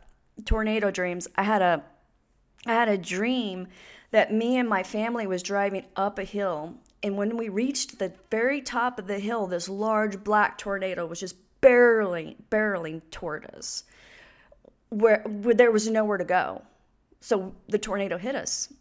tornado 0.45 0.91
dreams, 0.91 1.29
I 1.37 1.43
had 1.43 1.61
a, 1.61 1.83
I 2.67 2.73
had 2.73 2.89
a 2.89 2.97
dream 2.97 3.69
that 4.13 4.33
me 4.33 4.57
and 4.57 4.69
my 4.69 4.83
family 4.83 5.27
was 5.27 5.43
driving 5.43 5.85
up 5.97 6.19
a 6.19 6.25
hill, 6.25 6.75
and 7.03 7.17
when 7.17 7.37
we 7.37 7.49
reached 7.49 7.99
the 7.99 8.13
very 8.31 8.63
top 8.63 8.99
of 8.99 9.09
the 9.09 9.19
hill, 9.19 9.47
this 9.47 9.69
large 9.69 10.25
black 10.25 10.57
tornado 10.57 11.05
was 11.05 11.21
just 11.21 11.37
barreling, 11.61 12.37
barreling 12.51 13.03
toward 13.11 13.45
us, 13.57 13.85
where, 14.99 15.23
where 15.27 15.55
there 15.55 15.71
was 15.71 15.89
nowhere 15.89 16.19
to 16.19 16.25
go. 16.25 16.63
So 17.21 17.55
the 17.69 17.79
tornado 17.79 18.19
hit 18.19 18.35
us. 18.35 18.73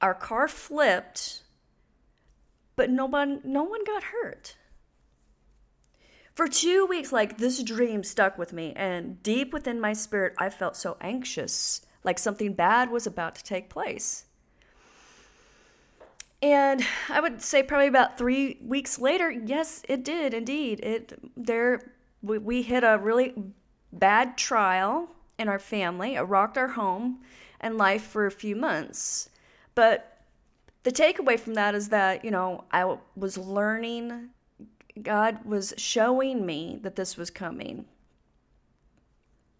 Our 0.00 0.14
car 0.14 0.48
flipped, 0.48 1.42
but 2.76 2.90
no 2.90 3.06
one, 3.06 3.40
no 3.44 3.64
one 3.64 3.84
got 3.84 4.04
hurt. 4.04 4.56
For 6.34 6.48
two 6.48 6.86
weeks, 6.86 7.12
like 7.12 7.38
this 7.38 7.62
dream 7.62 8.02
stuck 8.02 8.38
with 8.38 8.52
me, 8.52 8.72
and 8.74 9.22
deep 9.22 9.52
within 9.52 9.80
my 9.80 9.92
spirit, 9.92 10.32
I 10.38 10.48
felt 10.48 10.76
so 10.76 10.96
anxious, 11.00 11.82
like 12.02 12.18
something 12.18 12.54
bad 12.54 12.90
was 12.90 13.06
about 13.06 13.34
to 13.34 13.44
take 13.44 13.68
place. 13.68 14.24
And 16.40 16.82
I 17.10 17.20
would 17.20 17.42
say 17.42 17.62
probably 17.62 17.88
about 17.88 18.16
three 18.16 18.58
weeks 18.64 18.98
later, 18.98 19.30
yes, 19.30 19.82
it 19.88 20.02
did 20.02 20.32
indeed. 20.32 20.80
It 20.80 21.18
there 21.36 21.92
we, 22.22 22.38
we 22.38 22.62
hit 22.62 22.84
a 22.84 22.98
really 22.98 23.34
bad 23.92 24.36
trial 24.36 25.08
in 25.38 25.48
our 25.48 25.58
family. 25.58 26.14
It 26.14 26.20
rocked 26.20 26.58
our 26.58 26.68
home 26.68 27.20
and 27.60 27.76
life 27.76 28.02
for 28.02 28.26
a 28.26 28.30
few 28.30 28.56
months. 28.56 29.30
But 29.74 30.18
the 30.82 30.92
takeaway 30.92 31.38
from 31.38 31.54
that 31.54 31.74
is 31.74 31.88
that, 31.90 32.24
you 32.24 32.30
know, 32.30 32.64
I 32.72 32.96
was 33.16 33.36
learning, 33.36 34.30
God 35.02 35.44
was 35.44 35.74
showing 35.76 36.46
me 36.46 36.78
that 36.82 36.96
this 36.96 37.16
was 37.16 37.30
coming. 37.30 37.86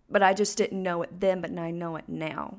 But 0.09 0.23
I 0.23 0.35
just 0.35 0.57
didn't 0.59 0.83
know 0.83 1.03
it 1.03 1.21
then, 1.21 1.41
but 1.41 1.57
I 1.57 1.71
know 1.71 1.97
it 1.97 2.09
now. 2.09 2.59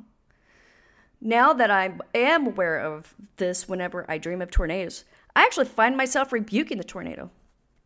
Now 1.20 1.54
that 1.54 1.70
I 1.70 1.94
am 2.16 2.48
aware 2.48 2.80
of 2.80 3.14
this 3.38 3.68
whenever 3.68 4.06
I 4.10 4.18
dream 4.18 4.42
of 4.42 4.50
tornadoes, 4.50 5.06
I 5.36 5.44
actually 5.44 5.66
find 5.66 5.96
myself 5.96 6.32
rebuking 6.32 6.78
the 6.78 6.84
tornado 6.84 7.30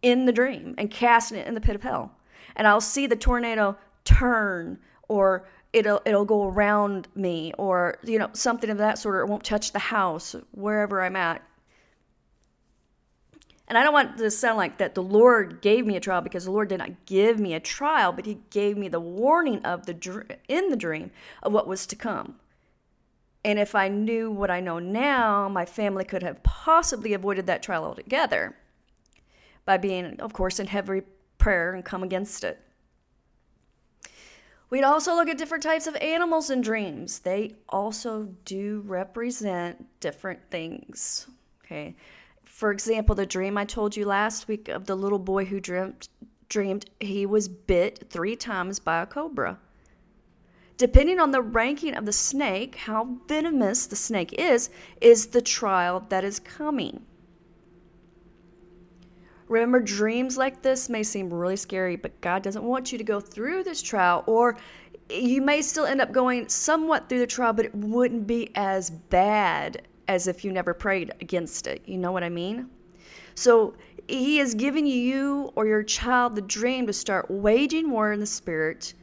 in 0.01 0.25
the 0.25 0.31
dream 0.31 0.75
and 0.77 0.89
casting 0.89 1.37
it 1.37 1.47
in 1.47 1.53
the 1.53 1.61
pit 1.61 1.75
of 1.75 1.83
hell. 1.83 2.15
And 2.55 2.67
I'll 2.67 2.81
see 2.81 3.07
the 3.07 3.15
tornado 3.15 3.77
turn 4.03 4.79
or 5.07 5.47
it'll 5.73 6.01
it'll 6.05 6.25
go 6.25 6.47
around 6.47 7.07
me 7.15 7.53
or 7.57 7.99
you 8.03 8.17
know 8.17 8.29
something 8.33 8.69
of 8.69 8.77
that 8.77 8.97
sort 8.97 9.15
or 9.15 9.21
it 9.21 9.27
won't 9.27 9.43
touch 9.43 9.71
the 9.71 9.79
house 9.79 10.35
wherever 10.51 11.01
I'm 11.01 11.15
at. 11.15 11.41
And 13.67 13.77
I 13.77 13.83
don't 13.83 13.93
want 13.93 14.17
to 14.19 14.29
sound 14.29 14.57
like 14.57 14.77
that 14.77 14.93
the 14.93 15.03
Lord 15.03 15.59
gave 15.61 15.85
me 15.87 15.95
a 15.95 15.99
trial 15.99 16.21
because 16.21 16.45
the 16.45 16.51
Lord 16.51 16.69
did 16.69 16.77
not 16.77 17.05
give 17.07 17.39
me 17.39 17.55
a 17.55 17.59
trial, 17.59 18.11
but 18.11 18.27
he 18.27 18.37
gave 18.51 18.77
me 18.77 18.87
the 18.87 18.99
warning 18.99 19.63
of 19.65 19.87
the 19.87 20.37
in 20.47 20.69
the 20.69 20.75
dream 20.75 21.11
of 21.41 21.51
what 21.51 21.67
was 21.67 21.87
to 21.87 21.95
come. 21.95 22.35
And 23.43 23.59
if 23.59 23.75
I 23.75 23.89
knew 23.89 24.31
what 24.31 24.49
I 24.49 24.59
know 24.59 24.79
now, 24.79 25.49
my 25.49 25.65
family 25.65 26.03
could 26.03 26.23
have 26.23 26.41
possibly 26.41 27.13
avoided 27.13 27.47
that 27.47 27.61
trial 27.61 27.83
altogether 27.83 28.55
by 29.65 29.77
being, 29.77 30.19
of 30.19 30.33
course, 30.33 30.59
in 30.59 30.67
heavy 30.67 31.01
prayer 31.45 31.75
and 31.75 31.85
come 31.85 32.01
against 32.01 32.43
it. 32.43 32.59
We'd 34.71 34.83
also 34.83 35.13
look 35.13 35.29
at 35.29 35.37
different 35.37 35.61
types 35.61 35.85
of 35.85 35.95
animals 35.97 36.49
in 36.49 36.61
dreams. 36.61 37.19
They 37.19 37.53
also 37.69 38.33
do 38.45 38.81
represent 38.87 39.85
different 39.99 40.39
things. 40.49 41.27
Okay. 41.63 41.95
For 42.45 42.71
example, 42.71 43.13
the 43.13 43.27
dream 43.27 43.59
I 43.59 43.65
told 43.65 43.95
you 43.95 44.05
last 44.05 44.47
week 44.47 44.69
of 44.69 44.87
the 44.87 44.95
little 44.95 45.19
boy 45.19 45.45
who 45.45 45.59
dreamt 45.59 46.09
dreamed 46.49 46.89
he 46.99 47.27
was 47.27 47.47
bit 47.47 48.09
3 48.09 48.35
times 48.35 48.79
by 48.79 49.03
a 49.03 49.05
cobra. 49.05 49.59
Depending 50.77 51.19
on 51.19 51.29
the 51.29 51.43
ranking 51.43 51.95
of 51.95 52.05
the 52.05 52.11
snake, 52.11 52.75
how 52.75 53.19
venomous 53.27 53.85
the 53.85 53.95
snake 53.95 54.33
is, 54.33 54.71
is 54.99 55.27
the 55.27 55.43
trial 55.43 56.05
that 56.09 56.23
is 56.23 56.39
coming. 56.39 57.05
Remember, 59.47 59.79
dreams 59.79 60.37
like 60.37 60.61
this 60.61 60.89
may 60.89 61.03
seem 61.03 61.31
really 61.31 61.55
scary, 61.55 61.95
but 61.95 62.19
God 62.21 62.41
doesn't 62.41 62.63
want 62.63 62.91
you 62.91 62.97
to 62.97 63.03
go 63.03 63.19
through 63.19 63.63
this 63.63 63.81
trial, 63.81 64.23
or 64.25 64.57
you 65.09 65.41
may 65.41 65.61
still 65.61 65.85
end 65.85 66.01
up 66.01 66.11
going 66.11 66.49
somewhat 66.49 67.07
through 67.07 67.19
the 67.19 67.27
trial, 67.27 67.53
but 67.53 67.65
it 67.65 67.75
wouldn't 67.75 68.25
be 68.25 68.49
as 68.55 68.89
bad 68.89 69.83
as 70.07 70.27
if 70.27 70.43
you 70.43 70.51
never 70.51 70.73
prayed 70.73 71.11
against 71.21 71.67
it. 71.67 71.81
You 71.85 71.97
know 71.97 72.11
what 72.11 72.23
I 72.23 72.29
mean? 72.29 72.69
So, 73.35 73.75
He 74.07 74.39
is 74.39 74.55
giving 74.55 74.87
you 74.87 75.51
or 75.55 75.67
your 75.67 75.83
child 75.83 76.35
the 76.35 76.41
dream 76.41 76.87
to 76.87 76.93
start 76.93 77.29
waging 77.29 77.91
war 77.91 78.11
in 78.11 78.19
the 78.19 78.25
spirit. 78.25 78.93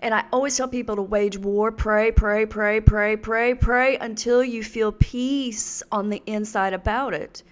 And 0.00 0.14
I 0.14 0.24
always 0.32 0.56
tell 0.56 0.68
people 0.68 0.96
to 0.96 1.02
wage 1.02 1.38
war, 1.38 1.72
pray, 1.72 2.12
pray, 2.12 2.46
pray, 2.46 2.80
pray, 2.80 3.16
pray, 3.16 3.54
pray 3.54 3.96
until 3.96 4.44
you 4.44 4.62
feel 4.62 4.92
peace 4.92 5.82
on 5.90 6.08
the 6.08 6.22
inside 6.26 6.72
about 6.72 7.14
it. 7.14 7.42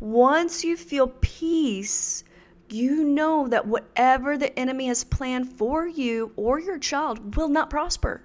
Once 0.00 0.62
you 0.62 0.76
feel 0.76 1.08
peace, 1.20 2.22
you 2.70 3.02
know 3.02 3.48
that 3.48 3.66
whatever 3.66 4.36
the 4.36 4.56
enemy 4.58 4.86
has 4.86 5.04
planned 5.04 5.48
for 5.48 5.86
you 5.86 6.32
or 6.36 6.60
your 6.60 6.78
child 6.78 7.36
will 7.36 7.48
not 7.48 7.70
prosper. 7.70 8.22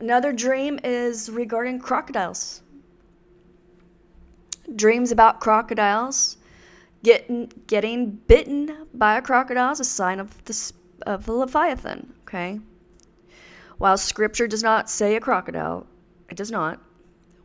Another 0.00 0.32
dream 0.32 0.78
is 0.84 1.28
regarding 1.28 1.80
crocodiles. 1.80 2.62
Dreams 4.74 5.10
about 5.10 5.40
crocodiles. 5.40 6.36
Getting, 7.02 7.52
getting 7.66 8.10
bitten 8.10 8.86
by 8.92 9.16
a 9.16 9.22
crocodile 9.22 9.72
is 9.72 9.80
a 9.80 9.84
sign 9.84 10.20
of 10.20 10.44
the, 10.44 10.72
of 11.06 11.26
the 11.26 11.32
Leviathan, 11.32 12.12
okay? 12.22 12.60
While 13.78 13.96
scripture 13.96 14.48
does 14.48 14.62
not 14.62 14.90
say 14.90 15.14
a 15.14 15.20
crocodile, 15.20 15.86
it 16.28 16.36
does 16.36 16.50
not 16.50 16.80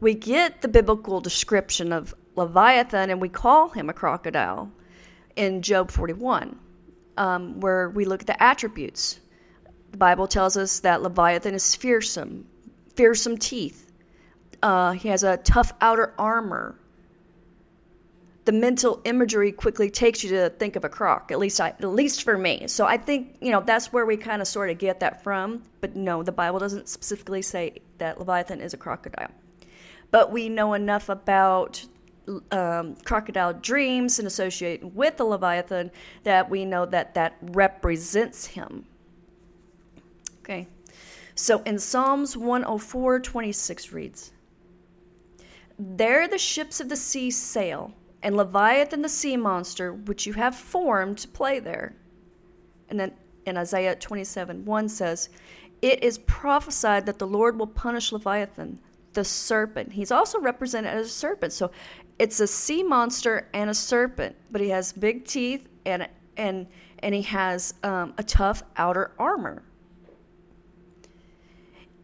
we 0.04 0.13
get 0.13 0.62
the 0.62 0.68
biblical 0.68 1.22
description 1.22 1.94
of 1.94 2.13
Leviathan, 2.36 3.10
and 3.10 3.22
we 3.22 3.30
call 3.30 3.70
him 3.70 3.89
a 3.89 3.94
crocodile 3.94 4.70
in 5.38 5.62
Job 5.62 5.89
41, 5.89 6.60
um, 7.18 7.62
where 7.62 7.89
we 7.89 8.04
look 8.04 8.22
at 8.22 8.28
the 8.28 8.44
attributes. 8.44 9.22
The 9.92 9.98
Bible 9.98 10.28
tells 10.28 10.58
us 10.58 10.82
that 10.82 11.02
Leviathan 11.02 11.54
is 11.54 11.74
fearsome, 11.74 12.46
fearsome 12.96 13.38
teeth. 13.38 13.92
Uh, 14.62 14.92
he 14.92 15.08
has 15.08 15.24
a 15.24 15.38
tough 15.38 15.72
outer 15.80 16.13
armor. 16.18 16.78
The 18.44 18.52
mental 18.52 19.00
imagery 19.06 19.54
quickly 19.54 19.89
takes 19.89 20.22
you 20.22 20.32
to 20.32 20.50
think 20.50 20.76
of 20.76 20.84
a 20.84 20.89
croc, 20.89 21.32
at 21.32 21.39
least 21.39 21.62
I, 21.62 21.70
at 21.70 21.82
least 21.82 22.24
for 22.24 22.38
me. 22.38 22.68
So 22.68 22.86
I 22.86 22.98
think 22.98 23.38
you 23.39 23.52
know 23.52 23.62
that's 23.62 23.94
where 23.94 24.06
we 24.06 24.18
kind 24.18 24.42
of 24.42 24.50
sort 24.50 24.70
of 24.70 24.78
get 24.78 25.00
that 25.00 25.24
from. 25.24 25.63
But 25.80 25.96
no, 25.96 26.24
the 26.24 26.34
Bible 26.34 26.60
doesn't 26.60 26.89
specifically 26.89 27.42
say 27.42 27.78
that 28.00 28.20
Leviathan 28.20 28.60
is 28.60 28.74
a 28.74 28.78
crocodile. 28.78 29.32
But 30.13 30.32
we 30.32 30.47
know 30.47 30.76
enough 30.76 31.10
about 31.10 31.84
um, 32.52 32.95
crocodile 33.04 33.52
dreams 33.52 34.19
and 34.19 34.28
associate 34.28 34.84
with 34.93 35.17
the 35.17 35.23
Leviathan 35.23 35.89
that 36.21 36.52
we 36.52 36.65
know 36.65 36.86
that 36.86 37.15
that 37.15 37.36
represents 37.41 38.45
him. 38.45 38.86
Okay. 40.41 40.67
So 41.34 41.63
in 41.63 41.80
Psalms 41.80 42.38
104 42.38 43.21
26 43.21 43.91
reads, 43.91 44.34
There 45.80 46.28
the 46.28 46.38
ships 46.38 46.80
of 46.80 46.89
the 46.89 46.95
sea 46.95 47.32
sail, 47.32 47.91
and 48.21 48.38
Leviathan 48.38 49.02
the 49.02 49.10
sea 49.10 49.36
monster, 49.36 49.93
which 49.93 50.28
you 50.28 50.34
have 50.34 50.56
formed, 50.56 51.17
to 51.17 51.28
play 51.28 51.58
there. 51.58 51.95
And 52.88 52.99
then 52.99 53.13
in 53.47 53.58
Isaiah 53.58 53.95
27 53.95 54.63
1 54.63 54.89
says, 54.89 55.30
It 55.82 56.04
is 56.04 56.19
prophesied 56.19 57.08
that 57.08 57.17
the 57.17 57.26
Lord 57.26 57.58
will 57.58 57.65
punish 57.65 58.12
Leviathan, 58.12 58.80
the 59.13 59.23
serpent. 59.23 59.93
He's 59.93 60.12
also 60.12 60.39
represented 60.39 60.93
as 60.93 61.08
a 61.08 61.10
serpent. 61.10 61.54
So 61.54 61.71
it's 62.19 62.39
a 62.39 62.47
sea 62.47 62.84
monster 62.84 63.47
and 63.54 63.69
a 63.69 63.73
serpent, 63.73 64.36
but 64.52 64.62
he 64.62 64.69
has 64.69 64.93
big 64.93 65.26
teeth 65.26 65.67
and 65.86 66.08
and 66.38 66.67
and 66.99 67.13
he 67.13 67.21
has 67.23 67.73
um, 67.84 68.13
a 68.17 68.23
tough 68.23 68.63
outer 68.78 69.12
armor. 69.19 69.63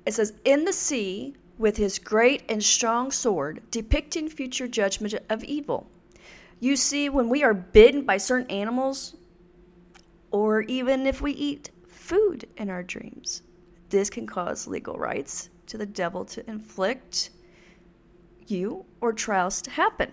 It 0.06 0.14
says, 0.14 0.34
"In 0.44 0.66
the 0.66 0.74
sea, 0.74 1.36
with 1.58 1.78
his 1.78 2.00
great 2.00 2.44
and 2.50 2.64
strong 2.64 3.12
sword, 3.12 3.62
depicting 3.72 4.30
future 4.30 4.68
judgment 4.68 5.14
of 5.30 5.44
evil." 5.44 5.90
You 6.60 6.76
see, 6.76 7.08
when 7.08 7.30
we 7.30 7.44
are 7.44 7.54
bitten 7.54 8.04
by 8.04 8.18
certain 8.18 8.52
animals, 8.52 9.16
or 10.32 10.64
even 10.64 11.08
if 11.08 11.22
we 11.22 11.32
eat 11.32 11.72
food 11.88 12.50
in 12.58 12.70
our 12.70 12.84
dreams, 12.84 13.44
this 13.90 14.10
can 14.10 14.28
cause 14.28 14.68
legal 14.68 14.96
rights 14.96 15.50
to 15.70 15.78
the 15.78 15.86
devil 15.86 16.26
to 16.26 16.48
inflict 16.50 17.30
you 18.48 18.86
or 19.02 19.14
trials 19.14 19.62
to 19.64 19.72
happen. 19.72 20.12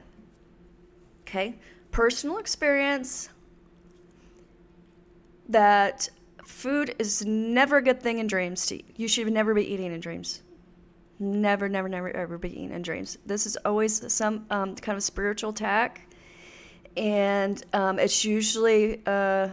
Okay? 1.23 1.59
Personal 1.91 2.39
experience 2.39 3.29
that 5.49 6.09
food 6.45 6.95
is 6.99 7.25
never 7.25 7.79
a 7.79 7.83
good 7.83 8.01
thing 8.01 8.19
in 8.19 8.27
dreams 8.27 8.67
to 8.67 8.77
eat. 8.77 8.95
You 8.97 9.09
should 9.09 9.31
never 9.33 9.55
be 9.55 9.65
eating 9.65 9.93
in 9.93 10.01
dreams. 10.01 10.43
Never, 11.19 11.69
never, 11.69 11.89
never, 11.89 12.11
ever 12.11 12.39
be 12.39 12.51
eating 12.51 12.73
in 12.73 12.83
dreams. 12.83 13.19
This 13.25 13.47
is 13.47 13.57
always 13.65 14.13
some 14.13 14.47
um, 14.51 14.75
kind 14.77 14.97
of 14.97 15.03
spiritual 15.03 15.51
attack, 15.51 16.15
and 16.97 17.65
um, 17.73 17.99
it's 17.99 18.23
usually 18.23 19.01
uh, 19.07 19.49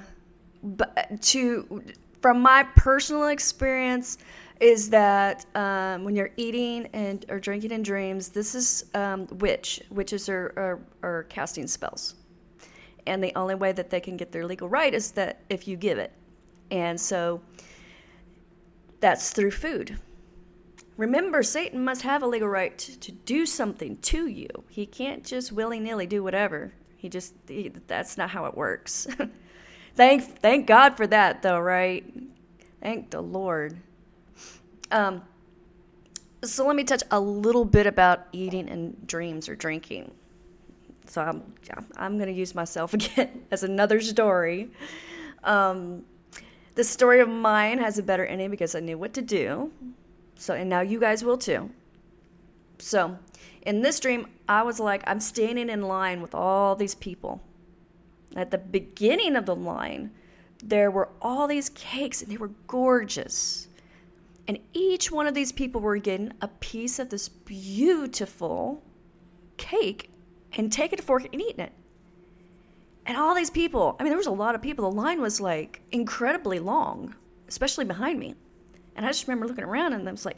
to 1.21 1.83
from 2.21 2.41
my 2.41 2.63
personal 2.75 3.27
experience 3.27 4.17
is 4.59 4.89
that 4.89 5.45
um, 5.55 6.03
when 6.03 6.15
you're 6.15 6.31
eating 6.37 6.87
and 6.93 7.25
or 7.29 7.39
drinking 7.39 7.71
in 7.71 7.83
dreams, 7.83 8.29
this 8.29 8.55
is 8.55 8.85
um, 8.93 9.27
witch. 9.39 9.81
Witches 9.89 10.29
are, 10.29 10.53
are, 10.55 10.79
are 11.01 11.23
casting 11.23 11.67
spells, 11.67 12.15
and 13.07 13.23
the 13.23 13.33
only 13.35 13.55
way 13.55 13.71
that 13.71 13.89
they 13.89 13.99
can 13.99 14.17
get 14.17 14.31
their 14.31 14.45
legal 14.45 14.69
right 14.69 14.93
is 14.93 15.11
that 15.11 15.41
if 15.49 15.67
you 15.67 15.75
give 15.75 15.97
it, 15.97 16.11
and 16.71 16.99
so 16.99 17.41
that's 18.99 19.31
through 19.31 19.51
food. 19.51 19.99
Remember, 20.95 21.41
Satan 21.41 21.83
must 21.83 22.03
have 22.03 22.21
a 22.21 22.27
legal 22.27 22.47
right 22.47 22.77
to, 22.77 22.99
to 22.99 23.11
do 23.11 23.45
something 23.45 23.97
to 23.97 24.27
you. 24.27 24.47
He 24.69 24.85
can't 24.85 25.25
just 25.25 25.51
willy 25.51 25.79
nilly 25.79 26.05
do 26.05 26.23
whatever. 26.23 26.71
He 26.97 27.09
just 27.09 27.33
he, 27.47 27.69
that's 27.87 28.17
not 28.17 28.29
how 28.29 28.45
it 28.45 28.55
works. 28.55 29.07
thank 29.95 30.23
thank 30.39 30.67
God 30.67 30.95
for 30.95 31.07
that, 31.07 31.41
though, 31.41 31.59
right? 31.59 32.05
Thank 32.81 33.09
the 33.09 33.21
Lord. 33.21 33.77
Um, 34.91 35.23
so 36.43 36.65
let 36.67 36.75
me 36.75 36.83
touch 36.83 37.03
a 37.11 37.19
little 37.19 37.65
bit 37.65 37.87
about 37.87 38.27
eating 38.31 38.67
and 38.69 39.07
dreams 39.07 39.47
or 39.47 39.55
drinking. 39.55 40.11
So 41.07 41.21
I'm 41.21 41.43
I'm 41.97 42.17
going 42.17 42.27
to 42.27 42.33
use 42.33 42.55
myself 42.55 42.93
again 42.93 43.45
as 43.51 43.63
another 43.63 44.01
story. 44.01 44.69
Um, 45.43 46.03
the 46.75 46.83
story 46.83 47.19
of 47.19 47.29
mine 47.29 47.77
has 47.79 47.97
a 47.97 48.03
better 48.03 48.25
ending 48.25 48.49
because 48.49 48.75
I 48.75 48.79
knew 48.79 48.97
what 48.97 49.13
to 49.13 49.21
do. 49.21 49.71
So 50.35 50.53
and 50.53 50.69
now 50.69 50.81
you 50.81 50.99
guys 50.99 51.23
will 51.23 51.37
too. 51.37 51.69
So 52.79 53.17
in 53.61 53.81
this 53.81 53.99
dream, 53.99 54.27
I 54.47 54.63
was 54.63 54.79
like 54.79 55.03
I'm 55.07 55.19
standing 55.19 55.69
in 55.69 55.83
line 55.83 56.21
with 56.21 56.35
all 56.35 56.75
these 56.75 56.95
people. 56.95 57.41
At 58.35 58.51
the 58.51 58.57
beginning 58.57 59.35
of 59.35 59.45
the 59.45 59.55
line, 59.55 60.11
there 60.63 60.89
were 60.89 61.09
all 61.21 61.47
these 61.47 61.69
cakes 61.69 62.21
and 62.21 62.31
they 62.31 62.37
were 62.37 62.51
gorgeous. 62.67 63.67
And 64.47 64.59
each 64.73 65.11
one 65.11 65.27
of 65.27 65.33
these 65.33 65.51
people 65.51 65.79
were 65.81 65.97
getting 65.97 66.33
a 66.41 66.47
piece 66.47 66.99
of 66.99 67.09
this 67.09 67.29
beautiful 67.29 68.83
cake 69.57 70.09
and 70.53 70.71
taking 70.71 70.99
a 70.99 71.01
fork 71.01 71.25
and 71.31 71.41
eating 71.41 71.61
it. 71.61 71.71
And 73.05 73.17
all 73.17 73.35
these 73.35 73.49
people, 73.49 73.95
I 73.99 74.03
mean, 74.03 74.11
there 74.11 74.17
was 74.17 74.27
a 74.27 74.31
lot 74.31 74.55
of 74.55 74.61
people. 74.61 74.89
The 74.89 74.95
line 74.95 75.21
was 75.21 75.41
like 75.41 75.81
incredibly 75.91 76.59
long, 76.59 77.15
especially 77.47 77.85
behind 77.85 78.19
me. 78.19 78.35
And 78.95 79.05
I 79.05 79.09
just 79.09 79.27
remember 79.27 79.47
looking 79.47 79.63
around 79.63 79.93
and 79.93 80.07
I 80.07 80.11
was 80.11 80.25
like, 80.25 80.37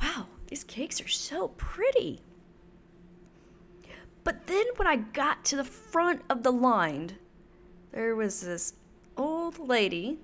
wow, 0.00 0.26
these 0.48 0.64
cakes 0.64 1.00
are 1.00 1.08
so 1.08 1.48
pretty. 1.48 2.20
But 4.24 4.46
then 4.46 4.66
when 4.76 4.86
I 4.86 4.96
got 4.96 5.44
to 5.46 5.56
the 5.56 5.64
front 5.64 6.22
of 6.30 6.42
the 6.42 6.52
line, 6.52 7.12
there 7.92 8.14
was 8.14 8.40
this 8.40 8.74
old 9.16 9.58
lady. 9.58 10.18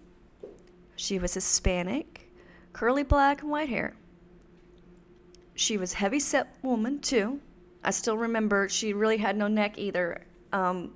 She 0.97 1.19
was 1.19 1.35
Hispanic 1.35 2.28
curly 2.79 3.03
black 3.03 3.43
and 3.43 3.51
white 3.51 3.69
hair. 3.69 3.93
She 5.57 5.77
was 5.77 5.95
heavy 5.95 6.21
set 6.21 6.55
woman 6.63 7.01
too. 7.01 7.41
I 7.83 7.91
still 7.91 8.17
remember 8.17 8.69
she 8.69 8.93
really 8.93 9.17
had 9.17 9.37
no 9.37 9.49
neck 9.49 9.79
either. 9.79 10.23
Um, 10.53 10.95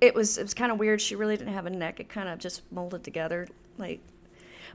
it 0.00 0.12
was 0.12 0.38
it 0.38 0.42
was 0.42 0.54
kind 0.54 0.72
of 0.72 0.78
weird. 0.78 1.00
She 1.00 1.14
really 1.14 1.36
didn't 1.36 1.54
have 1.54 1.66
a 1.66 1.70
neck. 1.70 2.00
It 2.00 2.08
kind 2.08 2.28
of 2.28 2.40
just 2.40 2.62
molded 2.72 3.04
together 3.04 3.46
like 3.78 4.00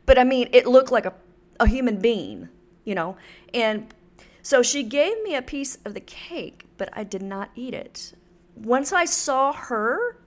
but 0.05 0.17
I 0.17 0.23
mean, 0.23 0.47
it 0.53 0.65
looked 0.65 0.93
like 0.93 1.05
a 1.05 1.13
a 1.59 1.67
human 1.67 1.99
being, 1.99 2.47
you 2.85 2.95
know. 2.95 3.17
And 3.53 3.93
so 4.41 4.63
she 4.63 4.81
gave 4.81 5.21
me 5.23 5.35
a 5.35 5.41
piece 5.41 5.77
of 5.83 5.93
the 5.93 5.99
cake, 5.99 6.67
but 6.77 6.87
I 6.93 7.03
did 7.03 7.21
not 7.21 7.49
eat 7.53 7.73
it. 7.73 8.13
Once 8.55 8.93
I 8.93 9.03
saw 9.03 9.51
her, 9.51 10.17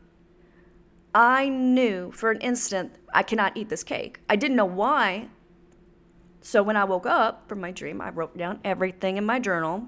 I 1.15 1.49
knew 1.49 2.13
for 2.13 2.31
an 2.31 2.41
instant 2.43 2.97
I 3.15 3.23
cannot 3.23 3.57
eat 3.57 3.71
this 3.71 3.83
cake. 3.83 4.21
I 4.29 4.37
didn't 4.37 4.57
know 4.57 4.67
why. 4.67 5.29
So 6.49 6.63
when 6.63 6.79
I 6.79 6.85
woke 6.85 7.05
up 7.05 7.47
from 7.47 7.61
my 7.61 7.73
dream, 7.73 8.01
I 8.01 8.09
wrote 8.09 8.35
down 8.39 8.61
everything 8.65 9.19
in 9.19 9.27
my 9.27 9.39
journal. 9.39 9.87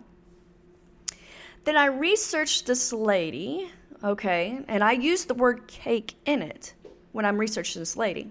Then 1.65 1.75
I 1.75 1.87
researched 1.87 2.67
this 2.67 2.93
lady, 2.93 3.71
okay, 4.05 4.63
and 4.69 4.85
I 4.85 4.93
used 4.93 5.29
the 5.29 5.33
word 5.33 5.67
cake 5.69 6.17
in 6.27 6.43
it 6.43 6.75
when 7.13 7.25
I'm 7.25 7.39
researching 7.39 7.81
this 7.81 7.97
lady. 7.97 8.31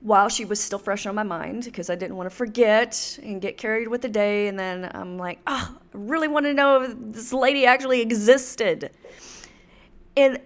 While 0.00 0.28
she 0.28 0.44
was 0.44 0.60
still 0.60 0.78
fresh 0.78 1.06
on 1.06 1.14
my 1.14 1.22
mind, 1.22 1.64
because 1.64 1.88
I 1.88 1.94
didn't 1.94 2.16
want 2.16 2.28
to 2.28 2.36
forget 2.36 3.18
and 3.22 3.40
get 3.40 3.56
carried 3.56 3.88
with 3.88 4.02
the 4.02 4.10
day, 4.10 4.48
and 4.48 4.58
then 4.58 4.90
I'm 4.92 5.16
like, 5.16 5.38
oh, 5.46 5.74
I 5.74 5.78
really 5.94 6.28
want 6.28 6.44
to 6.44 6.52
know 6.52 6.82
if 6.82 6.94
this 6.98 7.32
lady 7.32 7.64
actually 7.64 8.02
existed. 8.02 8.90
And 10.18 10.38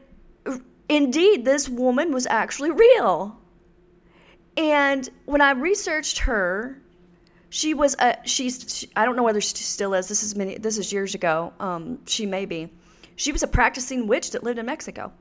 indeed, 0.88 1.45
this 1.45 1.69
woman 1.69 2.12
was 2.12 2.27
actually 2.27 2.71
real. 2.71 3.40
And 4.57 5.09
when 5.27 5.40
I 5.40 5.53
researched 5.53 6.19
her, 6.21 6.81
she 7.51 7.75
was 7.75 7.95
a 7.99 8.16
she's 8.25 8.75
she, 8.75 8.90
I 8.97 9.05
don't 9.05 9.16
know 9.16 9.23
whether 9.23 9.40
she 9.40 9.57
still 9.57 9.95
is. 9.95 10.09
This 10.09 10.23
is 10.23 10.35
many 10.35 10.59
this 10.59 10.79
is 10.79 10.92
years 10.92 11.14
ago. 11.14 11.53
Um, 11.61 12.05
she 12.07 12.27
may 12.27 12.47
be. 12.47 12.73
She 13.16 13.33
was 13.33 13.42
a 13.42 13.47
practicing 13.47 14.07
witch 14.07 14.33
that 14.33 14.42
lived 14.42 14.59
in 14.59 14.66
Mexico. 14.66 15.12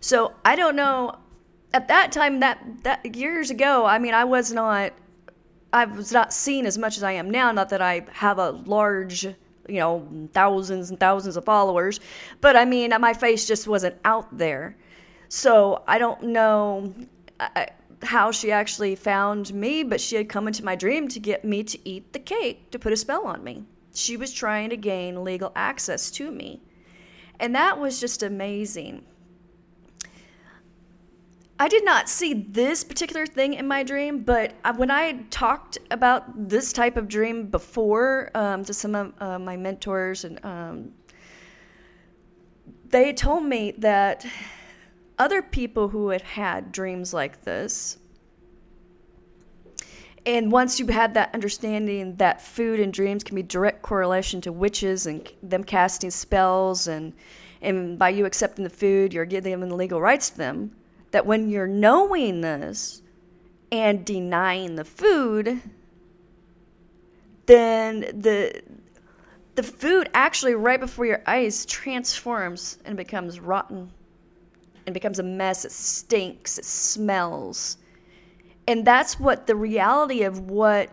So 0.00 0.34
I 0.44 0.56
don't 0.56 0.76
know. 0.76 1.16
At 1.74 1.88
that 1.88 2.12
time, 2.12 2.40
that 2.40 2.64
that 2.84 3.14
years 3.14 3.50
ago, 3.50 3.84
I 3.84 3.98
mean, 3.98 4.14
I 4.14 4.24
was 4.24 4.52
not. 4.52 4.92
I 5.72 5.84
was 5.84 6.12
not 6.12 6.32
seen 6.32 6.64
as 6.64 6.78
much 6.78 6.96
as 6.96 7.02
I 7.02 7.12
am 7.12 7.30
now. 7.30 7.52
Not 7.52 7.68
that 7.70 7.82
I 7.82 8.06
have 8.12 8.38
a 8.38 8.50
large 8.50 9.26
you 9.68 9.78
know, 9.80 10.08
thousands 10.32 10.90
and 10.90 10.98
thousands 10.98 11.36
of 11.36 11.44
followers. 11.44 12.00
But 12.40 12.56
I 12.56 12.64
mean, 12.64 12.92
my 13.00 13.12
face 13.12 13.46
just 13.46 13.68
wasn't 13.68 13.96
out 14.04 14.36
there. 14.36 14.76
So 15.28 15.82
I 15.86 15.98
don't 15.98 16.22
know 16.24 16.92
how 18.02 18.30
she 18.30 18.50
actually 18.50 18.94
found 18.94 19.52
me, 19.52 19.82
but 19.82 20.00
she 20.00 20.16
had 20.16 20.28
come 20.28 20.46
into 20.46 20.64
my 20.64 20.74
dream 20.74 21.08
to 21.08 21.20
get 21.20 21.44
me 21.44 21.62
to 21.64 21.88
eat 21.88 22.12
the 22.12 22.18
cake 22.18 22.70
to 22.70 22.78
put 22.78 22.92
a 22.92 22.96
spell 22.96 23.26
on 23.26 23.42
me. 23.44 23.64
She 23.94 24.16
was 24.16 24.32
trying 24.32 24.70
to 24.70 24.76
gain 24.76 25.24
legal 25.24 25.52
access 25.56 26.10
to 26.12 26.30
me. 26.30 26.62
And 27.40 27.54
that 27.54 27.78
was 27.78 28.00
just 28.00 28.22
amazing. 28.22 29.04
I 31.60 31.66
did 31.66 31.84
not 31.84 32.08
see 32.08 32.34
this 32.34 32.84
particular 32.84 33.26
thing 33.26 33.54
in 33.54 33.66
my 33.66 33.82
dream, 33.82 34.20
but 34.20 34.54
when 34.76 34.92
I 34.92 35.24
talked 35.30 35.78
about 35.90 36.48
this 36.48 36.72
type 36.72 36.96
of 36.96 37.08
dream 37.08 37.48
before 37.48 38.30
um, 38.34 38.64
to 38.64 38.72
some 38.72 38.94
of 38.94 39.12
uh, 39.20 39.38
my 39.40 39.56
mentors, 39.56 40.24
and 40.24 40.44
um, 40.44 40.92
they 42.90 43.12
told 43.12 43.44
me 43.44 43.72
that 43.78 44.24
other 45.18 45.42
people 45.42 45.88
who 45.88 46.10
had 46.10 46.22
had 46.22 46.72
dreams 46.72 47.12
like 47.12 47.42
this, 47.42 47.98
and 50.26 50.52
once 50.52 50.78
you 50.78 50.86
had 50.88 51.14
that 51.14 51.34
understanding 51.34 52.16
that 52.16 52.42
food 52.42 52.80
and 52.80 52.92
dreams 52.92 53.24
can 53.24 53.34
be 53.34 53.42
direct 53.42 53.82
correlation 53.82 54.40
to 54.42 54.52
witches 54.52 55.06
and 55.06 55.30
them 55.42 55.64
casting 55.64 56.10
spells, 56.10 56.86
and 56.86 57.12
and 57.62 57.98
by 57.98 58.10
you 58.10 58.24
accepting 58.24 58.64
the 58.64 58.70
food, 58.70 59.12
you're 59.12 59.24
giving 59.24 59.58
them 59.58 59.68
the 59.68 59.74
legal 59.74 60.00
rights 60.00 60.30
to 60.30 60.38
them 60.38 60.76
that 61.10 61.26
when 61.26 61.48
you're 61.48 61.66
knowing 61.66 62.40
this 62.40 63.02
and 63.72 64.04
denying 64.04 64.76
the 64.76 64.84
food, 64.84 65.60
then 67.46 68.00
the 68.00 68.62
the 69.54 69.62
food 69.62 70.08
actually 70.14 70.54
right 70.54 70.78
before 70.78 71.06
your 71.06 71.22
eyes 71.26 71.66
transforms 71.66 72.78
and 72.84 72.96
becomes 72.96 73.40
rotten 73.40 73.92
and 74.88 74.94
becomes 74.94 75.18
a 75.18 75.22
mess. 75.22 75.64
It 75.64 75.72
stinks, 75.72 76.58
it 76.58 76.64
smells. 76.64 77.76
And 78.66 78.84
that's 78.84 79.20
what 79.20 79.46
the 79.46 79.54
reality 79.54 80.22
of 80.22 80.40
what 80.40 80.90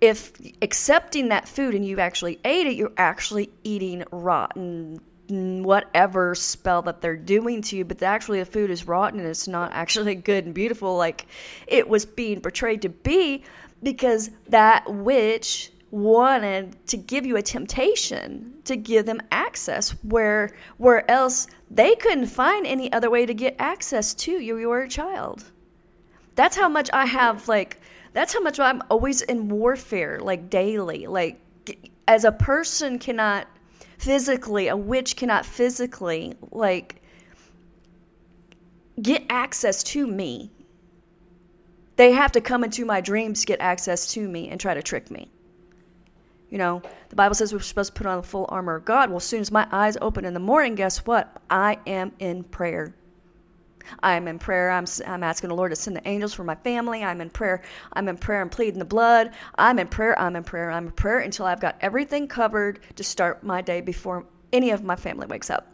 if 0.00 0.32
accepting 0.62 1.28
that 1.28 1.48
food 1.48 1.74
and 1.74 1.84
you 1.84 2.00
actually 2.00 2.38
ate 2.44 2.66
it, 2.66 2.76
you're 2.76 2.92
actually 2.96 3.50
eating 3.64 4.04
rotten 4.12 5.00
whatever 5.28 6.34
spell 6.34 6.82
that 6.82 7.00
they're 7.00 7.16
doing 7.16 7.62
to 7.62 7.76
you, 7.76 7.84
but 7.84 8.02
actually 8.02 8.40
the 8.40 8.44
food 8.44 8.70
is 8.70 8.86
rotten 8.86 9.20
and 9.20 9.28
it's 9.28 9.46
not 9.46 9.72
actually 9.72 10.14
good 10.30 10.44
and 10.44 10.54
beautiful 10.54 10.96
like 10.96 11.26
it 11.66 11.88
was 11.88 12.04
being 12.04 12.40
portrayed 12.40 12.82
to 12.82 12.88
be 12.88 13.44
because 13.82 14.30
that 14.48 14.92
witch 14.92 15.72
wanted 15.90 16.76
to 16.86 16.96
give 16.96 17.26
you 17.26 17.36
a 17.36 17.42
temptation 17.42 18.54
to 18.64 18.76
give 18.76 19.06
them 19.06 19.20
access 19.32 19.90
where 20.04 20.54
where 20.76 21.08
else 21.10 21.48
they 21.70 21.96
couldn't 21.96 22.26
find 22.26 22.66
any 22.66 22.92
other 22.92 23.10
way 23.10 23.26
to 23.26 23.34
get 23.34 23.56
access 23.58 24.14
to 24.14 24.32
you 24.32 24.56
you 24.56 24.68
were 24.68 24.82
a 24.82 24.88
child 24.88 25.50
that's 26.36 26.56
how 26.56 26.68
much 26.68 26.88
i 26.92 27.04
have 27.04 27.48
like 27.48 27.80
that's 28.12 28.32
how 28.32 28.40
much 28.40 28.60
i'm 28.60 28.80
always 28.88 29.22
in 29.22 29.48
warfare 29.48 30.20
like 30.20 30.48
daily 30.48 31.08
like 31.08 31.40
as 32.06 32.24
a 32.24 32.32
person 32.32 32.98
cannot 32.98 33.46
physically, 34.00 34.68
a 34.68 34.76
witch 34.76 35.14
cannot 35.14 35.44
physically, 35.44 36.34
like, 36.50 37.02
get 39.00 39.22
access 39.28 39.82
to 39.82 40.06
me. 40.06 40.50
They 41.96 42.12
have 42.12 42.32
to 42.32 42.40
come 42.40 42.64
into 42.64 42.86
my 42.86 43.02
dreams 43.02 43.40
to 43.40 43.46
get 43.46 43.60
access 43.60 44.10
to 44.14 44.26
me 44.26 44.48
and 44.48 44.58
try 44.58 44.72
to 44.72 44.82
trick 44.82 45.10
me. 45.10 45.30
You 46.50 46.58
know, 46.58 46.82
the 47.08 47.16
Bible 47.16 47.34
says 47.34 47.52
we're 47.52 47.60
supposed 47.60 47.94
to 47.94 47.98
put 47.98 48.06
on 48.06 48.18
the 48.18 48.26
full 48.26 48.46
armor 48.48 48.74
of 48.74 48.84
God. 48.84 49.08
Well, 49.08 49.18
as 49.18 49.24
soon 49.24 49.40
as 49.40 49.52
my 49.52 49.66
eyes 49.70 49.96
open 50.00 50.24
in 50.24 50.34
the 50.34 50.40
morning, 50.40 50.74
guess 50.74 50.98
what? 51.06 51.40
I 51.48 51.78
am 51.86 52.12
in 52.18 52.42
prayer. 52.44 52.94
I'm 54.02 54.28
in 54.28 54.38
prayer. 54.38 54.70
I'm, 54.70 54.84
I'm 55.06 55.22
asking 55.22 55.48
the 55.48 55.54
Lord 55.54 55.70
to 55.70 55.76
send 55.76 55.96
the 55.96 56.06
angels 56.06 56.34
for 56.34 56.44
my 56.44 56.56
family. 56.56 57.02
I'm 57.04 57.20
in 57.20 57.30
prayer. 57.30 57.62
I'm 57.92 58.08
in 58.08 58.16
prayer. 58.16 58.40
I'm 58.40 58.48
pleading 58.48 58.78
the 58.78 58.84
blood. 58.84 59.30
I'm 59.56 59.78
in 59.78 59.88
prayer. 59.88 60.18
I'm 60.18 60.36
in 60.36 60.44
prayer. 60.44 60.70
I'm 60.70 60.86
in 60.86 60.92
prayer 60.92 61.20
until 61.20 61.46
I've 61.46 61.60
got 61.60 61.76
everything 61.80 62.28
covered 62.28 62.80
to 62.96 63.04
start 63.04 63.42
my 63.42 63.60
day 63.60 63.80
before 63.80 64.26
any 64.52 64.70
of 64.70 64.82
my 64.82 64.96
family 64.96 65.26
wakes 65.26 65.50
up. 65.50 65.68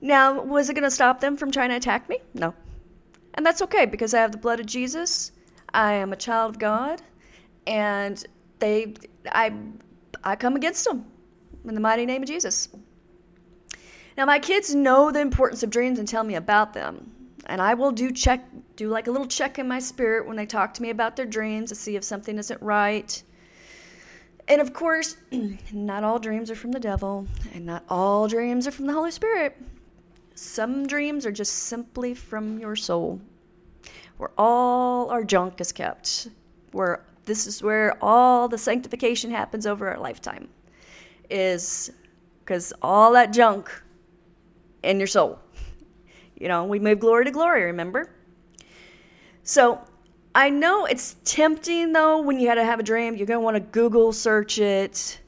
Now, 0.00 0.42
was 0.42 0.70
it 0.70 0.74
going 0.74 0.84
to 0.84 0.90
stop 0.90 1.20
them 1.20 1.36
from 1.36 1.50
trying 1.50 1.70
to 1.70 1.76
attack 1.76 2.08
me? 2.08 2.20
No. 2.32 2.54
And 3.34 3.44
that's 3.44 3.62
okay 3.62 3.84
because 3.84 4.14
I 4.14 4.20
have 4.20 4.32
the 4.32 4.38
blood 4.38 4.60
of 4.60 4.66
Jesus. 4.66 5.32
I 5.74 5.94
am 5.94 6.12
a 6.12 6.16
child 6.16 6.54
of 6.54 6.58
God. 6.58 7.02
And 7.68 8.24
they, 8.58 8.94
I, 9.30 9.52
I 10.24 10.34
come 10.34 10.56
against 10.56 10.84
them 10.84 11.04
in 11.66 11.74
the 11.74 11.80
mighty 11.80 12.06
name 12.06 12.22
of 12.22 12.28
Jesus. 12.28 12.68
Now, 14.16 14.24
my 14.24 14.40
kids 14.40 14.74
know 14.74 15.12
the 15.12 15.20
importance 15.20 15.62
of 15.62 15.70
dreams 15.70 16.00
and 16.00 16.08
tell 16.08 16.24
me 16.24 16.34
about 16.34 16.72
them. 16.72 17.12
And 17.46 17.62
I 17.62 17.74
will 17.74 17.92
do 17.92 18.10
check, 18.10 18.44
do 18.74 18.88
like 18.88 19.06
a 19.06 19.10
little 19.10 19.26
check 19.26 19.58
in 19.58 19.68
my 19.68 19.78
spirit 19.78 20.26
when 20.26 20.36
they 20.36 20.46
talk 20.46 20.74
to 20.74 20.82
me 20.82 20.90
about 20.90 21.14
their 21.14 21.26
dreams 21.26 21.68
to 21.68 21.74
see 21.74 21.94
if 21.94 22.02
something 22.02 22.36
isn't 22.36 22.60
right. 22.60 23.22
And 24.48 24.60
of 24.60 24.72
course, 24.72 25.16
not 25.72 26.04
all 26.04 26.18
dreams 26.18 26.50
are 26.50 26.56
from 26.56 26.72
the 26.72 26.80
devil, 26.80 27.26
and 27.54 27.66
not 27.66 27.84
all 27.88 28.28
dreams 28.28 28.66
are 28.66 28.70
from 28.70 28.86
the 28.86 28.92
Holy 28.94 29.10
Spirit. 29.10 29.56
Some 30.34 30.86
dreams 30.86 31.26
are 31.26 31.32
just 31.32 31.52
simply 31.52 32.14
from 32.14 32.58
your 32.58 32.76
soul, 32.76 33.20
where 34.16 34.30
all 34.38 35.10
our 35.10 35.22
junk 35.22 35.60
is 35.60 35.70
kept, 35.70 36.28
where 36.72 37.04
this 37.28 37.46
is 37.46 37.62
where 37.62 37.96
all 38.02 38.48
the 38.48 38.58
sanctification 38.58 39.30
happens 39.30 39.66
over 39.66 39.88
our 39.88 40.00
lifetime, 40.00 40.48
is 41.30 41.92
because 42.40 42.72
all 42.82 43.12
that 43.12 43.32
junk 43.32 43.70
in 44.82 44.98
your 44.98 45.06
soul. 45.06 45.38
You 46.34 46.48
know, 46.48 46.64
we 46.64 46.78
move 46.78 47.00
glory 47.00 47.24
to 47.26 47.30
glory, 47.30 47.64
remember? 47.64 48.10
So 49.42 49.80
I 50.34 50.50
know 50.50 50.84
it's 50.84 51.16
tempting 51.24 51.92
though 51.92 52.20
when 52.20 52.38
you 52.38 52.48
had 52.48 52.56
to 52.56 52.64
have 52.64 52.80
a 52.80 52.82
dream, 52.82 53.16
you're 53.16 53.26
going 53.26 53.40
to 53.40 53.44
want 53.44 53.56
to 53.56 53.60
Google 53.60 54.12
search 54.12 54.58
it 54.58 55.20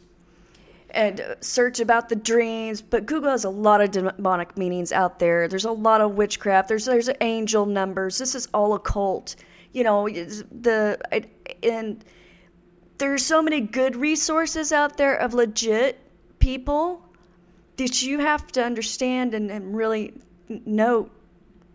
and 0.90 1.20
uh, 1.20 1.34
search 1.40 1.80
about 1.80 2.08
the 2.08 2.16
dreams. 2.16 2.82
But 2.82 3.06
Google 3.06 3.30
has 3.30 3.44
a 3.44 3.50
lot 3.50 3.80
of 3.80 3.90
demonic 3.90 4.56
meanings 4.56 4.92
out 4.92 5.18
there. 5.18 5.48
There's 5.48 5.64
a 5.64 5.72
lot 5.72 6.00
of 6.00 6.12
witchcraft. 6.12 6.68
There's 6.68 6.84
there's 6.84 7.10
angel 7.20 7.66
numbers. 7.66 8.18
This 8.18 8.34
is 8.34 8.48
all 8.52 8.74
occult. 8.74 9.36
You 9.72 9.84
know 9.84 10.08
the 10.08 10.98
and 11.62 12.04
there's 12.98 13.24
so 13.24 13.42
many 13.42 13.60
good 13.60 13.96
resources 13.96 14.72
out 14.72 14.96
there 14.96 15.16
of 15.16 15.34
legit 15.34 15.98
people 16.38 17.02
that 17.76 18.02
you 18.02 18.18
have 18.18 18.46
to 18.52 18.62
understand 18.62 19.34
and, 19.34 19.50
and 19.50 19.74
really 19.74 20.12
know 20.66 21.10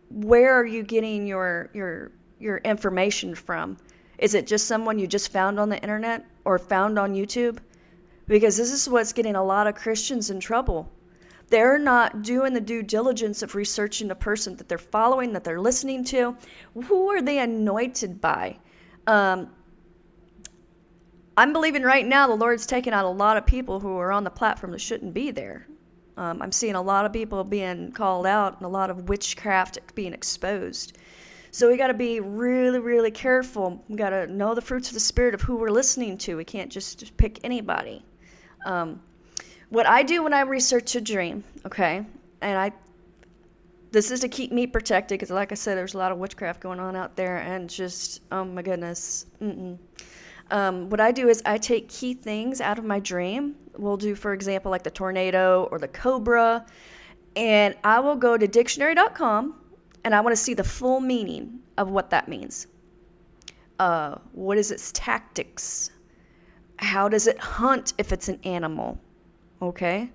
where 0.09 0.53
are 0.53 0.65
you 0.65 0.83
getting 0.83 1.25
your 1.25 1.69
your 1.73 2.11
your 2.39 2.57
information 2.57 3.33
from? 3.33 3.77
Is 4.17 4.33
it 4.33 4.47
just 4.47 4.67
someone 4.67 4.99
you 4.99 5.07
just 5.07 5.31
found 5.31 5.59
on 5.59 5.69
the 5.69 5.81
internet 5.81 6.25
or 6.45 6.59
found 6.59 6.99
on 6.99 7.13
YouTube? 7.13 7.57
Because 8.27 8.57
this 8.57 8.71
is 8.71 8.87
what's 8.87 9.13
getting 9.13 9.35
a 9.35 9.43
lot 9.43 9.67
of 9.67 9.75
Christians 9.75 10.29
in 10.29 10.39
trouble. 10.39 10.91
They're 11.49 11.77
not 11.77 12.23
doing 12.23 12.53
the 12.53 12.61
due 12.61 12.81
diligence 12.81 13.43
of 13.43 13.53
researching 13.55 14.07
the 14.07 14.15
person 14.15 14.55
that 14.55 14.67
they're 14.67 14.77
following, 14.77 15.33
that 15.33 15.43
they're 15.43 15.61
listening 15.61 16.03
to. 16.05 16.35
Who 16.73 17.09
are 17.09 17.21
they 17.21 17.39
anointed 17.39 18.19
by? 18.19 18.57
Um, 19.05 19.49
I'm 21.37 21.51
believing 21.51 21.83
right 21.83 22.05
now 22.05 22.27
the 22.27 22.35
Lord's 22.35 22.65
taking 22.65 22.93
out 22.93 23.05
a 23.05 23.09
lot 23.09 23.35
of 23.37 23.45
people 23.45 23.79
who 23.79 23.97
are 23.97 24.11
on 24.11 24.23
the 24.23 24.29
platform 24.29 24.71
that 24.71 24.79
shouldn't 24.79 25.13
be 25.13 25.31
there. 25.31 25.67
Um, 26.17 26.41
I'm 26.41 26.51
seeing 26.51 26.75
a 26.75 26.81
lot 26.81 27.05
of 27.05 27.11
people 27.11 27.43
being 27.43 27.91
called 27.91 28.25
out 28.25 28.57
and 28.57 28.65
a 28.65 28.69
lot 28.69 28.89
of 28.89 29.09
witchcraft 29.09 29.79
being 29.95 30.13
exposed. 30.13 30.97
So 31.51 31.69
we 31.69 31.77
got 31.77 31.87
to 31.87 31.93
be 31.93 32.19
really, 32.21 32.79
really 32.79 33.11
careful. 33.11 33.83
We 33.89 33.97
got 33.97 34.09
to 34.09 34.27
know 34.27 34.55
the 34.55 34.61
fruits 34.61 34.87
of 34.89 34.93
the 34.93 34.99
spirit 34.99 35.33
of 35.33 35.41
who 35.41 35.57
we're 35.57 35.71
listening 35.71 36.17
to. 36.19 36.37
We 36.37 36.45
can't 36.45 36.71
just 36.71 37.15
pick 37.17 37.39
anybody. 37.43 38.03
Um, 38.65 39.01
what 39.69 39.85
I 39.85 40.03
do 40.03 40.23
when 40.23 40.33
I 40.33 40.41
research 40.41 40.95
a 40.95 41.01
dream, 41.01 41.43
okay, 41.65 42.05
and 42.41 42.57
I, 42.57 42.71
this 43.91 44.11
is 44.11 44.19
to 44.21 44.29
keep 44.29 44.51
me 44.51 44.67
protected 44.67 45.17
because, 45.17 45.31
like 45.31 45.51
I 45.51 45.55
said, 45.55 45.77
there's 45.77 45.93
a 45.93 45.97
lot 45.97 46.11
of 46.11 46.17
witchcraft 46.17 46.61
going 46.61 46.79
on 46.79 46.95
out 46.95 47.15
there, 47.15 47.37
and 47.37 47.69
just 47.69 48.21
oh 48.31 48.45
my 48.45 48.61
goodness. 48.61 49.25
Mm-mm. 49.41 49.77
Um, 50.51 50.89
what 50.89 50.99
I 50.99 51.11
do 51.11 51.27
is 51.27 51.41
I 51.45 51.57
take 51.57 51.89
key 51.89 52.13
things 52.13 52.61
out 52.61 52.77
of 52.77 52.85
my 52.85 52.99
dream. 52.99 53.55
We'll 53.77 53.97
do, 53.97 54.15
for 54.15 54.33
example, 54.33 54.71
like 54.71 54.83
the 54.83 54.91
tornado 54.91 55.67
or 55.71 55.79
the 55.79 55.87
cobra, 55.87 56.65
and 57.35 57.75
I 57.83 57.99
will 57.99 58.15
go 58.15 58.37
to 58.37 58.47
dictionary.com 58.47 59.55
and 60.03 60.13
I 60.13 60.21
want 60.21 60.35
to 60.35 60.41
see 60.41 60.53
the 60.53 60.63
full 60.63 60.99
meaning 60.99 61.59
of 61.77 61.89
what 61.89 62.11
that 62.11 62.27
means. 62.27 62.67
Uh, 63.79 64.15
what 64.31 64.57
is 64.57 64.71
its 64.71 64.91
tactics? 64.93 65.91
How 66.77 67.09
does 67.09 67.27
it 67.27 67.39
hunt 67.39 67.93
if 67.97 68.13
it's 68.13 68.29
an 68.29 68.39
animal? 68.43 68.99
Okay. 69.61 70.11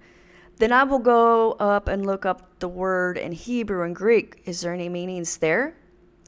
Then 0.56 0.72
I 0.72 0.84
will 0.84 0.98
go 0.98 1.52
up 1.52 1.88
and 1.88 2.06
look 2.06 2.24
up 2.24 2.60
the 2.60 2.68
word 2.68 3.18
in 3.18 3.32
Hebrew 3.32 3.82
and 3.82 3.96
Greek. 3.96 4.42
Is 4.44 4.60
there 4.60 4.72
any 4.72 4.88
meanings 4.88 5.38
there? 5.38 5.76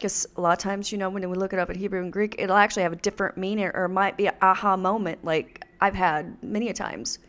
Because 0.02 0.26
a 0.36 0.40
lot 0.40 0.52
of 0.52 0.58
times, 0.58 0.90
you 0.90 0.98
know, 0.98 1.08
when 1.08 1.30
we 1.30 1.36
look 1.36 1.52
it 1.52 1.60
up 1.60 1.70
in 1.70 1.78
Hebrew 1.78 2.02
and 2.02 2.12
Greek, 2.12 2.34
it'll 2.36 2.56
actually 2.56 2.82
have 2.82 2.92
a 2.92 2.96
different 2.96 3.36
meaning 3.36 3.70
or 3.72 3.86
might 3.86 4.16
be 4.16 4.26
an 4.26 4.34
aha 4.42 4.76
moment, 4.76 5.24
like 5.24 5.64
I've 5.80 5.94
had 5.94 6.42
many 6.42 6.68
a 6.70 6.74
times. 6.74 7.20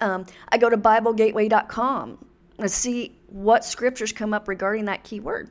Um, 0.00 0.26
I 0.50 0.58
go 0.58 0.68
to 0.68 0.76
BibleGateway.com 0.76 2.26
and 2.58 2.70
see 2.70 3.18
what 3.28 3.64
scriptures 3.64 4.12
come 4.12 4.34
up 4.34 4.48
regarding 4.48 4.84
that 4.84 5.02
key 5.02 5.18
word. 5.18 5.48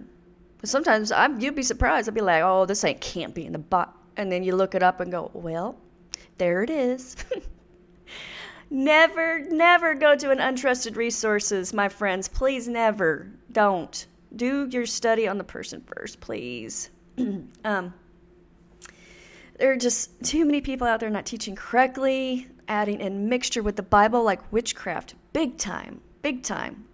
Sometimes 0.63 1.11
I'm, 1.11 1.39
you'd 1.39 1.55
be 1.55 1.63
surprised. 1.63 2.07
I'd 2.07 2.13
be 2.13 2.21
like, 2.21 2.43
oh, 2.43 2.67
this 2.67 2.83
ain't 2.83 3.01
can't 3.01 3.33
be 3.33 3.47
in 3.47 3.53
the 3.53 3.59
Bible. 3.59 3.93
And 4.15 4.31
then 4.31 4.43
you 4.43 4.55
look 4.55 4.75
it 4.75 4.83
up 4.83 4.99
and 4.99 5.11
go, 5.11 5.31
well, 5.33 5.75
There 6.37 6.61
it 6.61 6.69
is. 6.69 7.15
never, 8.69 9.39
never 9.39 9.95
go 9.95 10.15
to 10.15 10.29
an 10.29 10.37
untrusted 10.37 10.95
resources, 10.95 11.73
my 11.73 11.89
friends. 11.89 12.27
Please 12.27 12.67
never. 12.67 13.27
Don't. 13.51 14.05
Do 14.35 14.67
your 14.69 14.85
study 14.85 15.27
on 15.27 15.37
the 15.37 15.43
person 15.43 15.81
first, 15.85 16.19
please. 16.19 16.89
um, 17.63 17.93
there 19.59 19.71
are 19.71 19.77
just 19.77 20.23
too 20.23 20.45
many 20.45 20.61
people 20.61 20.87
out 20.87 20.99
there 20.99 21.09
not 21.09 21.25
teaching 21.25 21.55
correctly, 21.55 22.47
adding 22.67 22.99
in 22.99 23.29
mixture 23.29 23.61
with 23.61 23.75
the 23.75 23.83
Bible 23.83 24.23
like 24.23 24.51
witchcraft. 24.51 25.15
Big 25.31 25.57
time. 25.57 26.01
Big 26.21 26.43
time. 26.43 26.85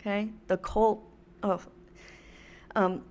Okay? 0.00 0.30
The 0.48 0.56
cult. 0.56 1.02
Oh. 1.42 1.60
Um, 2.74 3.04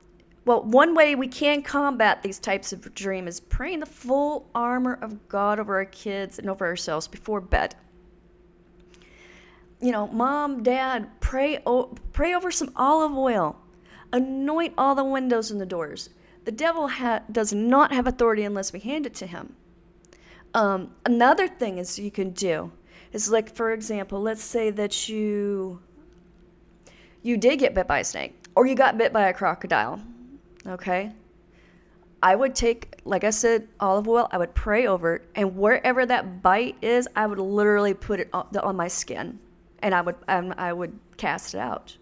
well, 0.45 0.63
one 0.63 0.95
way 0.95 1.15
we 1.15 1.27
can 1.27 1.61
combat 1.61 2.23
these 2.23 2.39
types 2.39 2.71
of 2.71 2.93
dream 2.93 3.27
is 3.27 3.39
praying 3.39 3.81
the 3.81 3.85
full 3.85 4.49
armor 4.55 4.93
of 5.01 5.27
God 5.27 5.59
over 5.59 5.75
our 5.75 5.85
kids 5.85 6.39
and 6.39 6.49
over 6.49 6.65
ourselves 6.65 7.07
before 7.07 7.41
bed. 7.41 7.75
You 9.81 9.91
know, 9.91 10.07
mom, 10.07 10.63
dad, 10.63 11.09
pray 11.19 11.59
o- 11.65 11.95
pray 12.13 12.33
over 12.33 12.49
some 12.49 12.71
olive 12.75 13.15
oil. 13.17 13.59
Anoint 14.13 14.73
all 14.77 14.95
the 14.95 15.03
windows 15.03 15.51
and 15.51 15.59
the 15.59 15.65
doors. 15.65 16.09
The 16.45 16.51
devil 16.51 16.87
ha- 16.87 17.23
does 17.31 17.53
not 17.53 17.91
have 17.91 18.07
authority 18.07 18.43
unless 18.43 18.71
we 18.71 18.79
hand 18.79 19.05
it 19.05 19.13
to 19.15 19.27
him. 19.27 19.55
Um, 20.53 20.91
another 21.05 21.47
thing 21.47 21.77
is 21.77 21.99
you 21.99 22.11
can 22.11 22.31
do 22.31 22.71
is 23.11 23.29
like, 23.29 23.53
for 23.53 23.71
example, 23.71 24.21
let's 24.21 24.43
say 24.43 24.69
that 24.71 25.09
you 25.09 25.81
you 27.21 27.35
did 27.35 27.59
get 27.59 27.73
bit 27.73 27.87
by 27.87 27.99
a 27.99 28.03
snake 28.03 28.35
or 28.55 28.65
you 28.65 28.75
got 28.75 28.97
bit 28.97 29.11
by 29.11 29.27
a 29.27 29.33
crocodile 29.33 30.01
okay? 30.67 31.11
I 32.21 32.35
would 32.35 32.55
take, 32.55 32.99
like 33.05 33.23
I 33.23 33.29
said, 33.29 33.67
olive 33.79 34.07
oil, 34.07 34.27
I 34.31 34.37
would 34.37 34.55
pray 34.55 34.87
over 34.87 35.15
it, 35.15 35.29
and 35.35 35.55
wherever 35.55 36.05
that 36.05 36.41
bite 36.41 36.75
is, 36.81 37.07
I 37.15 37.27
would 37.27 37.39
literally 37.39 37.93
put 37.93 38.19
it 38.19 38.29
on, 38.33 38.47
on 38.57 38.75
my 38.75 38.87
skin 38.87 39.39
and 39.79 39.93
I 39.93 40.01
would, 40.01 40.15
um, 40.27 40.53
I 40.57 40.73
would 40.73 40.97
cast 41.17 41.53
it 41.53 41.59
out. 41.59 41.95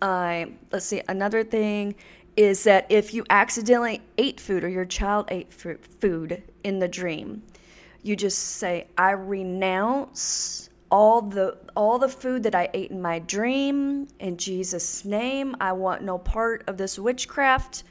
Uh, 0.00 0.46
let's 0.72 0.86
see, 0.86 1.02
another 1.08 1.44
thing 1.44 1.94
is 2.36 2.64
that 2.64 2.86
if 2.88 3.12
you 3.12 3.24
accidentally 3.28 4.00
ate 4.16 4.40
food 4.40 4.64
or 4.64 4.68
your 4.68 4.84
child 4.84 5.26
ate 5.30 5.52
food 5.52 6.42
in 6.64 6.78
the 6.78 6.88
dream, 6.88 7.42
you 8.02 8.16
just 8.16 8.38
say, 8.38 8.86
I 8.96 9.10
renounce 9.10 10.70
all 10.90 11.22
the 11.22 11.56
all 11.76 11.98
the 11.98 12.08
food 12.08 12.42
that 12.42 12.54
I 12.54 12.68
ate 12.74 12.90
in 12.90 13.00
my 13.00 13.20
dream 13.20 14.08
in 14.18 14.36
Jesus 14.36 15.04
name. 15.04 15.56
I 15.60 15.72
want 15.72 16.02
no 16.02 16.18
part 16.18 16.64
of 16.66 16.76
this 16.76 16.98
witchcraft 16.98 17.84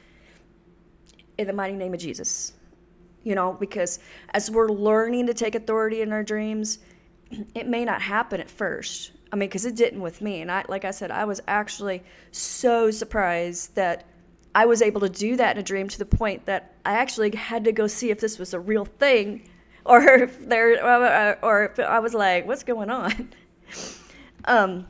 in 1.38 1.46
the 1.46 1.52
mighty 1.52 1.76
name 1.76 1.94
of 1.94 2.00
Jesus. 2.00 2.52
You 3.22 3.34
know, 3.34 3.52
because 3.52 4.00
as 4.34 4.50
we're 4.50 4.68
learning 4.68 5.26
to 5.26 5.34
take 5.34 5.54
authority 5.54 6.02
in 6.02 6.12
our 6.12 6.22
dreams, 6.22 6.78
it 7.54 7.66
may 7.66 7.84
not 7.84 8.02
happen 8.02 8.40
at 8.40 8.50
first. 8.50 9.12
I 9.32 9.36
mean, 9.36 9.48
because 9.48 9.64
it 9.64 9.76
didn't 9.76 10.00
with 10.00 10.20
me. 10.20 10.40
And 10.40 10.50
I, 10.50 10.64
like 10.68 10.84
I 10.84 10.90
said, 10.90 11.10
I 11.10 11.24
was 11.24 11.40
actually 11.46 12.02
so 12.32 12.90
surprised 12.90 13.74
that 13.76 14.04
I 14.54 14.66
was 14.66 14.82
able 14.82 15.00
to 15.02 15.08
do 15.08 15.36
that 15.36 15.56
in 15.56 15.60
a 15.60 15.62
dream 15.62 15.88
to 15.88 15.98
the 15.98 16.04
point 16.04 16.46
that 16.46 16.74
I 16.84 16.94
actually 16.94 17.34
had 17.36 17.64
to 17.64 17.72
go 17.72 17.86
see 17.86 18.10
if 18.10 18.20
this 18.20 18.38
was 18.38 18.54
a 18.54 18.60
real 18.60 18.84
thing 18.84 19.48
or 19.84 20.02
if 20.02 20.48
there, 20.48 21.36
or 21.42 21.64
if 21.64 21.78
I 21.78 21.98
was 22.00 22.14
like, 22.14 22.46
what's 22.46 22.64
going 22.64 22.90
on? 22.90 23.30
um, 24.44 24.86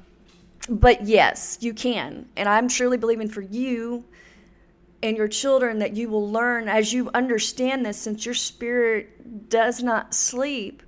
but 0.69 1.03
yes, 1.03 1.59
you 1.61 1.75
can, 1.75 2.27
and 2.37 2.49
I'm 2.49 2.69
truly 2.69 2.97
believing 2.97 3.29
for 3.29 3.41
you 3.41 4.05
and 5.03 5.17
your 5.17 5.29
children 5.29 5.79
that 5.79 5.97
you 5.97 6.09
will 6.09 6.31
learn 6.31 6.69
as 6.69 6.93
you 6.93 7.11
understand 7.15 7.87
this, 7.87 7.99
since 7.99 8.25
your 8.25 8.35
spirit 8.35 9.49
does 9.49 9.83
not 9.83 10.15
sleep. 10.15 10.83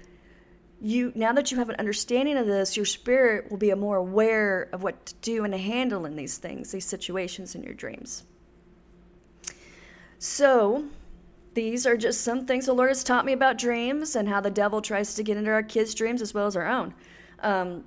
You 0.84 1.12
now 1.14 1.32
that 1.32 1.52
you 1.52 1.58
have 1.58 1.68
an 1.68 1.76
understanding 1.78 2.36
of 2.36 2.46
this, 2.46 2.76
your 2.76 2.84
spirit 2.84 3.48
will 3.50 3.56
be 3.56 3.72
more 3.74 3.98
aware 3.98 4.68
of 4.72 4.82
what 4.82 5.06
to 5.06 5.14
do 5.22 5.44
and 5.44 5.52
to 5.52 5.58
handle 5.58 6.04
in 6.06 6.16
these 6.16 6.38
things, 6.38 6.72
these 6.72 6.84
situations 6.84 7.54
in 7.54 7.62
your 7.62 7.72
dreams. 7.72 8.24
So, 10.18 10.84
these 11.54 11.86
are 11.86 11.96
just 11.96 12.22
some 12.22 12.46
things 12.46 12.66
the 12.66 12.72
Lord 12.72 12.90
has 12.90 13.04
taught 13.04 13.24
me 13.24 13.32
about 13.32 13.58
dreams 13.58 14.16
and 14.16 14.28
how 14.28 14.40
the 14.40 14.50
devil 14.50 14.82
tries 14.82 15.14
to 15.14 15.22
get 15.22 15.36
into 15.36 15.52
our 15.52 15.62
kids' 15.62 15.94
dreams 15.94 16.20
as 16.20 16.34
well 16.34 16.46
as 16.46 16.56
our 16.56 16.66
own. 16.66 16.94
Um, 17.40 17.84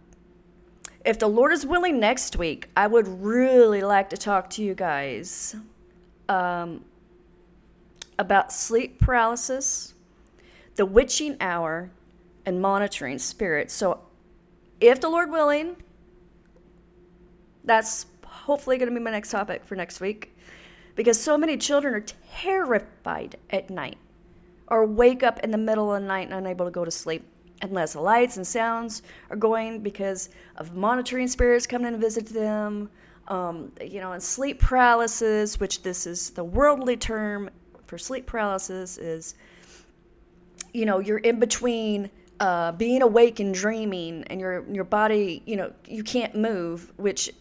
if 1.03 1.19
the 1.19 1.27
Lord 1.27 1.51
is 1.51 1.65
willing, 1.65 1.99
next 1.99 2.37
week, 2.37 2.69
I 2.77 2.87
would 2.87 3.07
really 3.07 3.81
like 3.81 4.09
to 4.11 4.17
talk 4.17 4.49
to 4.51 4.63
you 4.63 4.73
guys 4.73 5.55
um, 6.29 6.83
about 8.17 8.51
sleep 8.51 8.99
paralysis, 8.99 9.93
the 10.75 10.85
witching 10.85 11.37
hour, 11.41 11.89
and 12.45 12.61
monitoring 12.61 13.19
spirits. 13.19 13.73
So, 13.73 14.01
if 14.79 15.01
the 15.01 15.09
Lord 15.09 15.31
willing, 15.31 15.77
that's 17.63 18.05
hopefully 18.25 18.77
going 18.77 18.89
to 18.89 18.95
be 18.95 19.03
my 19.03 19.11
next 19.11 19.31
topic 19.31 19.65
for 19.65 19.75
next 19.75 19.99
week 19.99 20.35
because 20.95 21.19
so 21.19 21.37
many 21.37 21.57
children 21.57 21.93
are 21.93 22.05
terrified 22.41 23.37
at 23.49 23.69
night 23.69 23.97
or 24.67 24.85
wake 24.85 25.23
up 25.23 25.39
in 25.39 25.51
the 25.51 25.57
middle 25.57 25.93
of 25.93 26.01
the 26.01 26.07
night 26.07 26.27
and 26.27 26.33
unable 26.33 26.65
to 26.65 26.71
go 26.71 26.85
to 26.85 26.91
sleep 26.91 27.25
unless 27.61 27.95
lights 27.95 28.37
and 28.37 28.45
sounds 28.45 29.01
are 29.29 29.35
going 29.35 29.81
because 29.81 30.29
of 30.57 30.75
monitoring 30.75 31.27
spirits 31.27 31.65
coming 31.65 31.87
and 31.87 32.01
visit 32.01 32.27
them 32.27 32.89
um, 33.27 33.71
you 33.81 33.99
know 33.99 34.11
and 34.11 34.21
sleep 34.21 34.59
paralysis 34.59 35.59
which 35.59 35.81
this 35.81 36.05
is 36.05 36.31
the 36.31 36.43
worldly 36.43 36.97
term 36.97 37.49
for 37.87 37.97
sleep 37.97 38.25
paralysis 38.25 38.97
is 38.97 39.35
you 40.73 40.85
know 40.85 40.99
you're 40.99 41.19
in 41.19 41.39
between 41.39 42.09
uh, 42.39 42.71
being 42.73 43.01
awake 43.01 43.39
and 43.39 43.53
dreaming 43.53 44.23
and 44.27 44.39
your 44.39 44.65
your 44.71 44.83
body 44.83 45.41
you 45.45 45.55
know 45.55 45.71
you 45.87 46.03
can't 46.03 46.35
move 46.35 46.91
which 46.97 47.31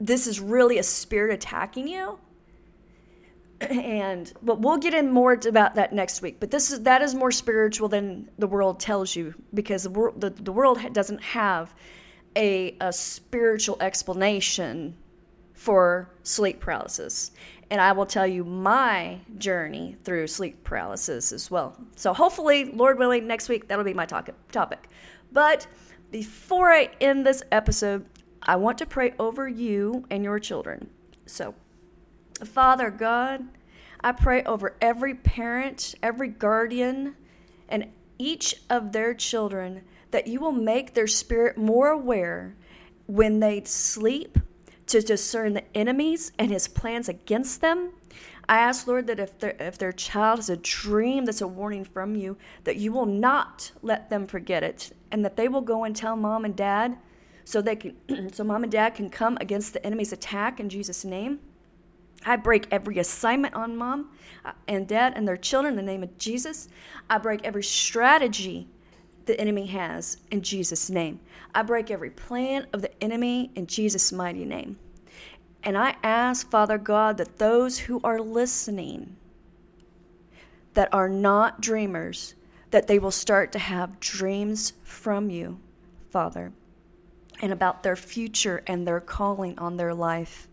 this 0.00 0.26
is 0.26 0.40
really 0.40 0.78
a 0.78 0.82
spirit 0.82 1.34
attacking 1.34 1.88
you. 1.88 2.18
And 3.60 4.32
but 4.40 4.60
we'll 4.60 4.78
get 4.78 4.94
in 4.94 5.10
more 5.10 5.32
about 5.32 5.74
that 5.74 5.92
next 5.92 6.22
week 6.22 6.38
but 6.38 6.48
this 6.52 6.70
is 6.70 6.82
that 6.82 7.02
is 7.02 7.12
more 7.12 7.32
spiritual 7.32 7.88
than 7.88 8.30
the 8.38 8.46
world 8.46 8.78
tells 8.78 9.16
you 9.16 9.34
because 9.52 9.82
the 9.82 9.90
world 9.90 10.20
the, 10.20 10.30
the 10.30 10.52
world 10.52 10.78
doesn't 10.92 11.20
have 11.22 11.74
a, 12.36 12.76
a 12.80 12.92
spiritual 12.92 13.76
explanation 13.80 14.96
for 15.54 16.08
sleep 16.22 16.60
paralysis 16.60 17.32
and 17.70 17.80
i 17.80 17.92
will 17.92 18.06
tell 18.06 18.26
you 18.26 18.44
my 18.44 19.18
journey 19.38 19.96
through 20.04 20.26
sleep 20.26 20.62
paralysis 20.64 21.32
as 21.32 21.50
well 21.50 21.76
so 21.96 22.12
hopefully 22.12 22.66
lord 22.66 22.98
willing 22.98 23.26
next 23.26 23.48
week 23.48 23.68
that'll 23.68 23.84
be 23.84 23.94
my 23.94 24.06
topic 24.06 24.88
but 25.32 25.66
before 26.10 26.72
i 26.72 26.88
end 27.00 27.26
this 27.26 27.42
episode 27.52 28.04
I 28.42 28.56
want 28.56 28.78
to 28.78 28.86
pray 28.86 29.14
over 29.18 29.48
you 29.48 30.06
and 30.10 30.24
your 30.24 30.38
children. 30.38 30.90
So, 31.26 31.54
Father 32.44 32.90
God, 32.90 33.44
I 34.00 34.12
pray 34.12 34.42
over 34.44 34.76
every 34.80 35.14
parent, 35.14 35.94
every 36.02 36.28
guardian, 36.28 37.16
and 37.68 37.90
each 38.18 38.54
of 38.70 38.92
their 38.92 39.12
children 39.14 39.82
that 40.10 40.26
you 40.26 40.40
will 40.40 40.52
make 40.52 40.94
their 40.94 41.06
spirit 41.06 41.58
more 41.58 41.88
aware 41.88 42.56
when 43.06 43.40
they 43.40 43.64
sleep 43.64 44.38
to 44.88 45.00
discern 45.00 45.54
the 45.54 45.76
enemies 45.76 46.32
and 46.38 46.50
his 46.50 46.68
plans 46.68 47.08
against 47.08 47.60
them. 47.60 47.92
I 48.48 48.58
ask, 48.58 48.86
Lord, 48.86 49.06
that 49.08 49.20
if, 49.20 49.32
if 49.42 49.76
their 49.76 49.92
child 49.92 50.38
has 50.38 50.48
a 50.48 50.56
dream 50.56 51.26
that's 51.26 51.42
a 51.42 51.46
warning 51.46 51.84
from 51.84 52.16
you, 52.16 52.38
that 52.64 52.76
you 52.76 52.92
will 52.92 53.06
not 53.06 53.70
let 53.82 54.08
them 54.08 54.26
forget 54.26 54.62
it, 54.62 54.90
and 55.12 55.24
that 55.24 55.36
they 55.36 55.48
will 55.48 55.60
go 55.60 55.84
and 55.84 55.94
tell 55.94 56.16
mom 56.16 56.46
and 56.46 56.56
dad 56.56 56.96
so 57.44 57.60
they 57.60 57.76
can 57.76 57.96
so 58.32 58.44
mom 58.44 58.62
and 58.62 58.72
dad 58.72 58.94
can 58.94 59.10
come 59.10 59.36
against 59.40 59.74
the 59.74 59.84
enemy's 59.86 60.12
attack 60.12 60.60
in 60.60 60.68
Jesus 60.68 61.04
name. 61.04 61.40
I 62.26 62.36
break 62.36 62.66
every 62.70 62.98
assignment 62.98 63.54
on 63.54 63.76
mom 63.76 64.10
uh, 64.44 64.52
and 64.66 64.88
dad 64.88 65.12
and 65.14 65.28
their 65.28 65.36
children 65.36 65.78
in 65.78 65.84
the 65.84 65.90
name 65.90 66.02
of 66.02 66.16
Jesus. 66.18 66.68
I 67.08 67.18
break 67.18 67.44
every 67.44 67.62
strategy 67.62 68.68
the 69.28 69.40
enemy 69.40 69.66
has 69.66 70.16
in 70.32 70.42
Jesus 70.42 70.90
name. 70.90 71.20
I 71.54 71.62
break 71.62 71.92
every 71.92 72.10
plan 72.10 72.66
of 72.72 72.82
the 72.82 73.02
enemy 73.02 73.52
in 73.54 73.68
Jesus 73.68 74.10
mighty 74.12 74.44
name. 74.44 74.76
And 75.62 75.78
I 75.78 75.94
ask 76.02 76.50
Father 76.50 76.78
God 76.78 77.16
that 77.18 77.38
those 77.38 77.78
who 77.78 78.00
are 78.02 78.20
listening 78.20 79.14
that 80.74 80.92
are 80.92 81.08
not 81.08 81.60
dreamers 81.60 82.34
that 82.70 82.88
they 82.88 82.98
will 82.98 83.12
start 83.12 83.52
to 83.52 83.58
have 83.58 84.00
dreams 84.00 84.72
from 84.82 85.30
you, 85.30 85.60
Father 86.10 86.52
and 87.40 87.52
about 87.52 87.82
their 87.82 87.96
future 87.96 88.62
and 88.66 88.86
their 88.86 89.00
calling 89.00 89.58
on 89.58 89.76
their 89.76 89.94
life. 89.94 90.48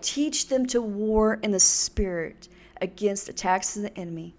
Teach 0.00 0.48
them 0.48 0.66
to 0.66 0.80
war 0.80 1.38
in 1.42 1.50
the 1.50 1.60
spirit 1.60 2.48
against 2.80 3.28
attacks 3.28 3.76
of 3.76 3.82
the 3.82 3.98
enemy. 3.98 4.34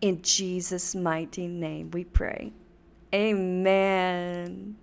In 0.00 0.22
Jesus' 0.22 0.94
mighty 0.94 1.48
name 1.48 1.90
we 1.90 2.04
pray. 2.04 2.52
Amen. 3.14 4.76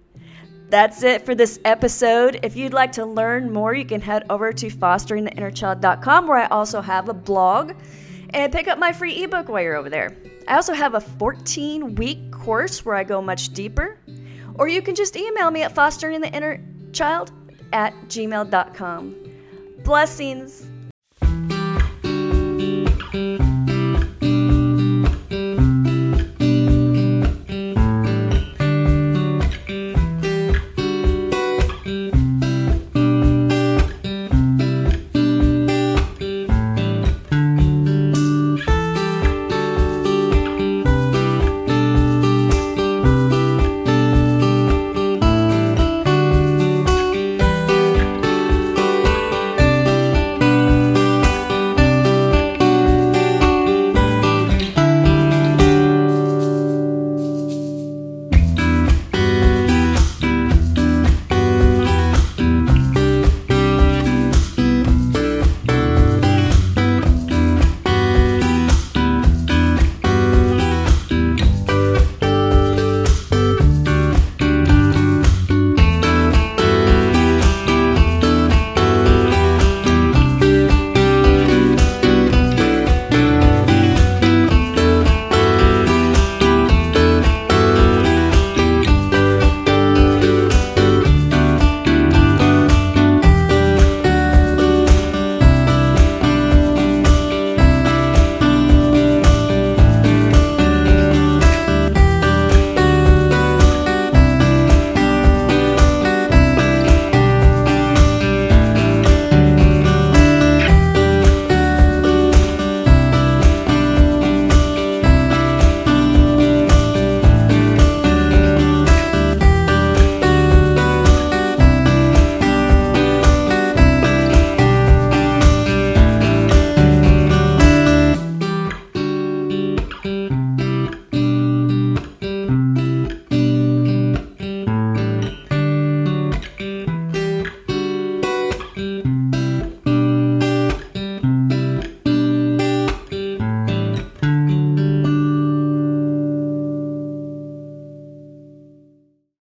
That's 0.69 1.03
it 1.03 1.25
for 1.25 1.35
this 1.35 1.59
episode. 1.63 2.39
If 2.41 2.55
you'd 2.55 2.73
like 2.73 2.91
to 2.93 3.05
learn 3.05 3.53
more, 3.53 3.73
you 3.73 3.85
can 3.85 4.01
head 4.01 4.25
over 4.29 4.51
to 4.51 4.67
fosteringtheinnerchild.com 4.67 6.27
where 6.27 6.37
I 6.39 6.47
also 6.47 6.81
have 6.81 7.07
a 7.07 7.13
blog 7.13 7.73
and 8.31 8.51
pick 8.51 8.67
up 8.67 8.79
my 8.79 8.91
free 8.91 9.23
ebook 9.23 9.47
while 9.47 9.61
you're 9.61 9.75
over 9.75 9.89
there. 9.89 10.17
I 10.47 10.55
also 10.55 10.73
have 10.73 10.95
a 10.95 11.01
14 11.01 11.95
week 11.95 12.31
course 12.31 12.83
where 12.83 12.95
I 12.95 13.03
go 13.03 13.21
much 13.21 13.53
deeper. 13.53 13.99
Or 14.55 14.67
you 14.67 14.81
can 14.81 14.95
just 14.95 15.15
email 15.15 15.51
me 15.51 15.63
at 15.63 15.73
fostering 15.73 16.21
the 16.21 16.33
inner 16.33 16.63
child 16.93 17.31
at 17.73 17.93
gmail.com. 18.07 19.15
Blessings. 19.83 20.67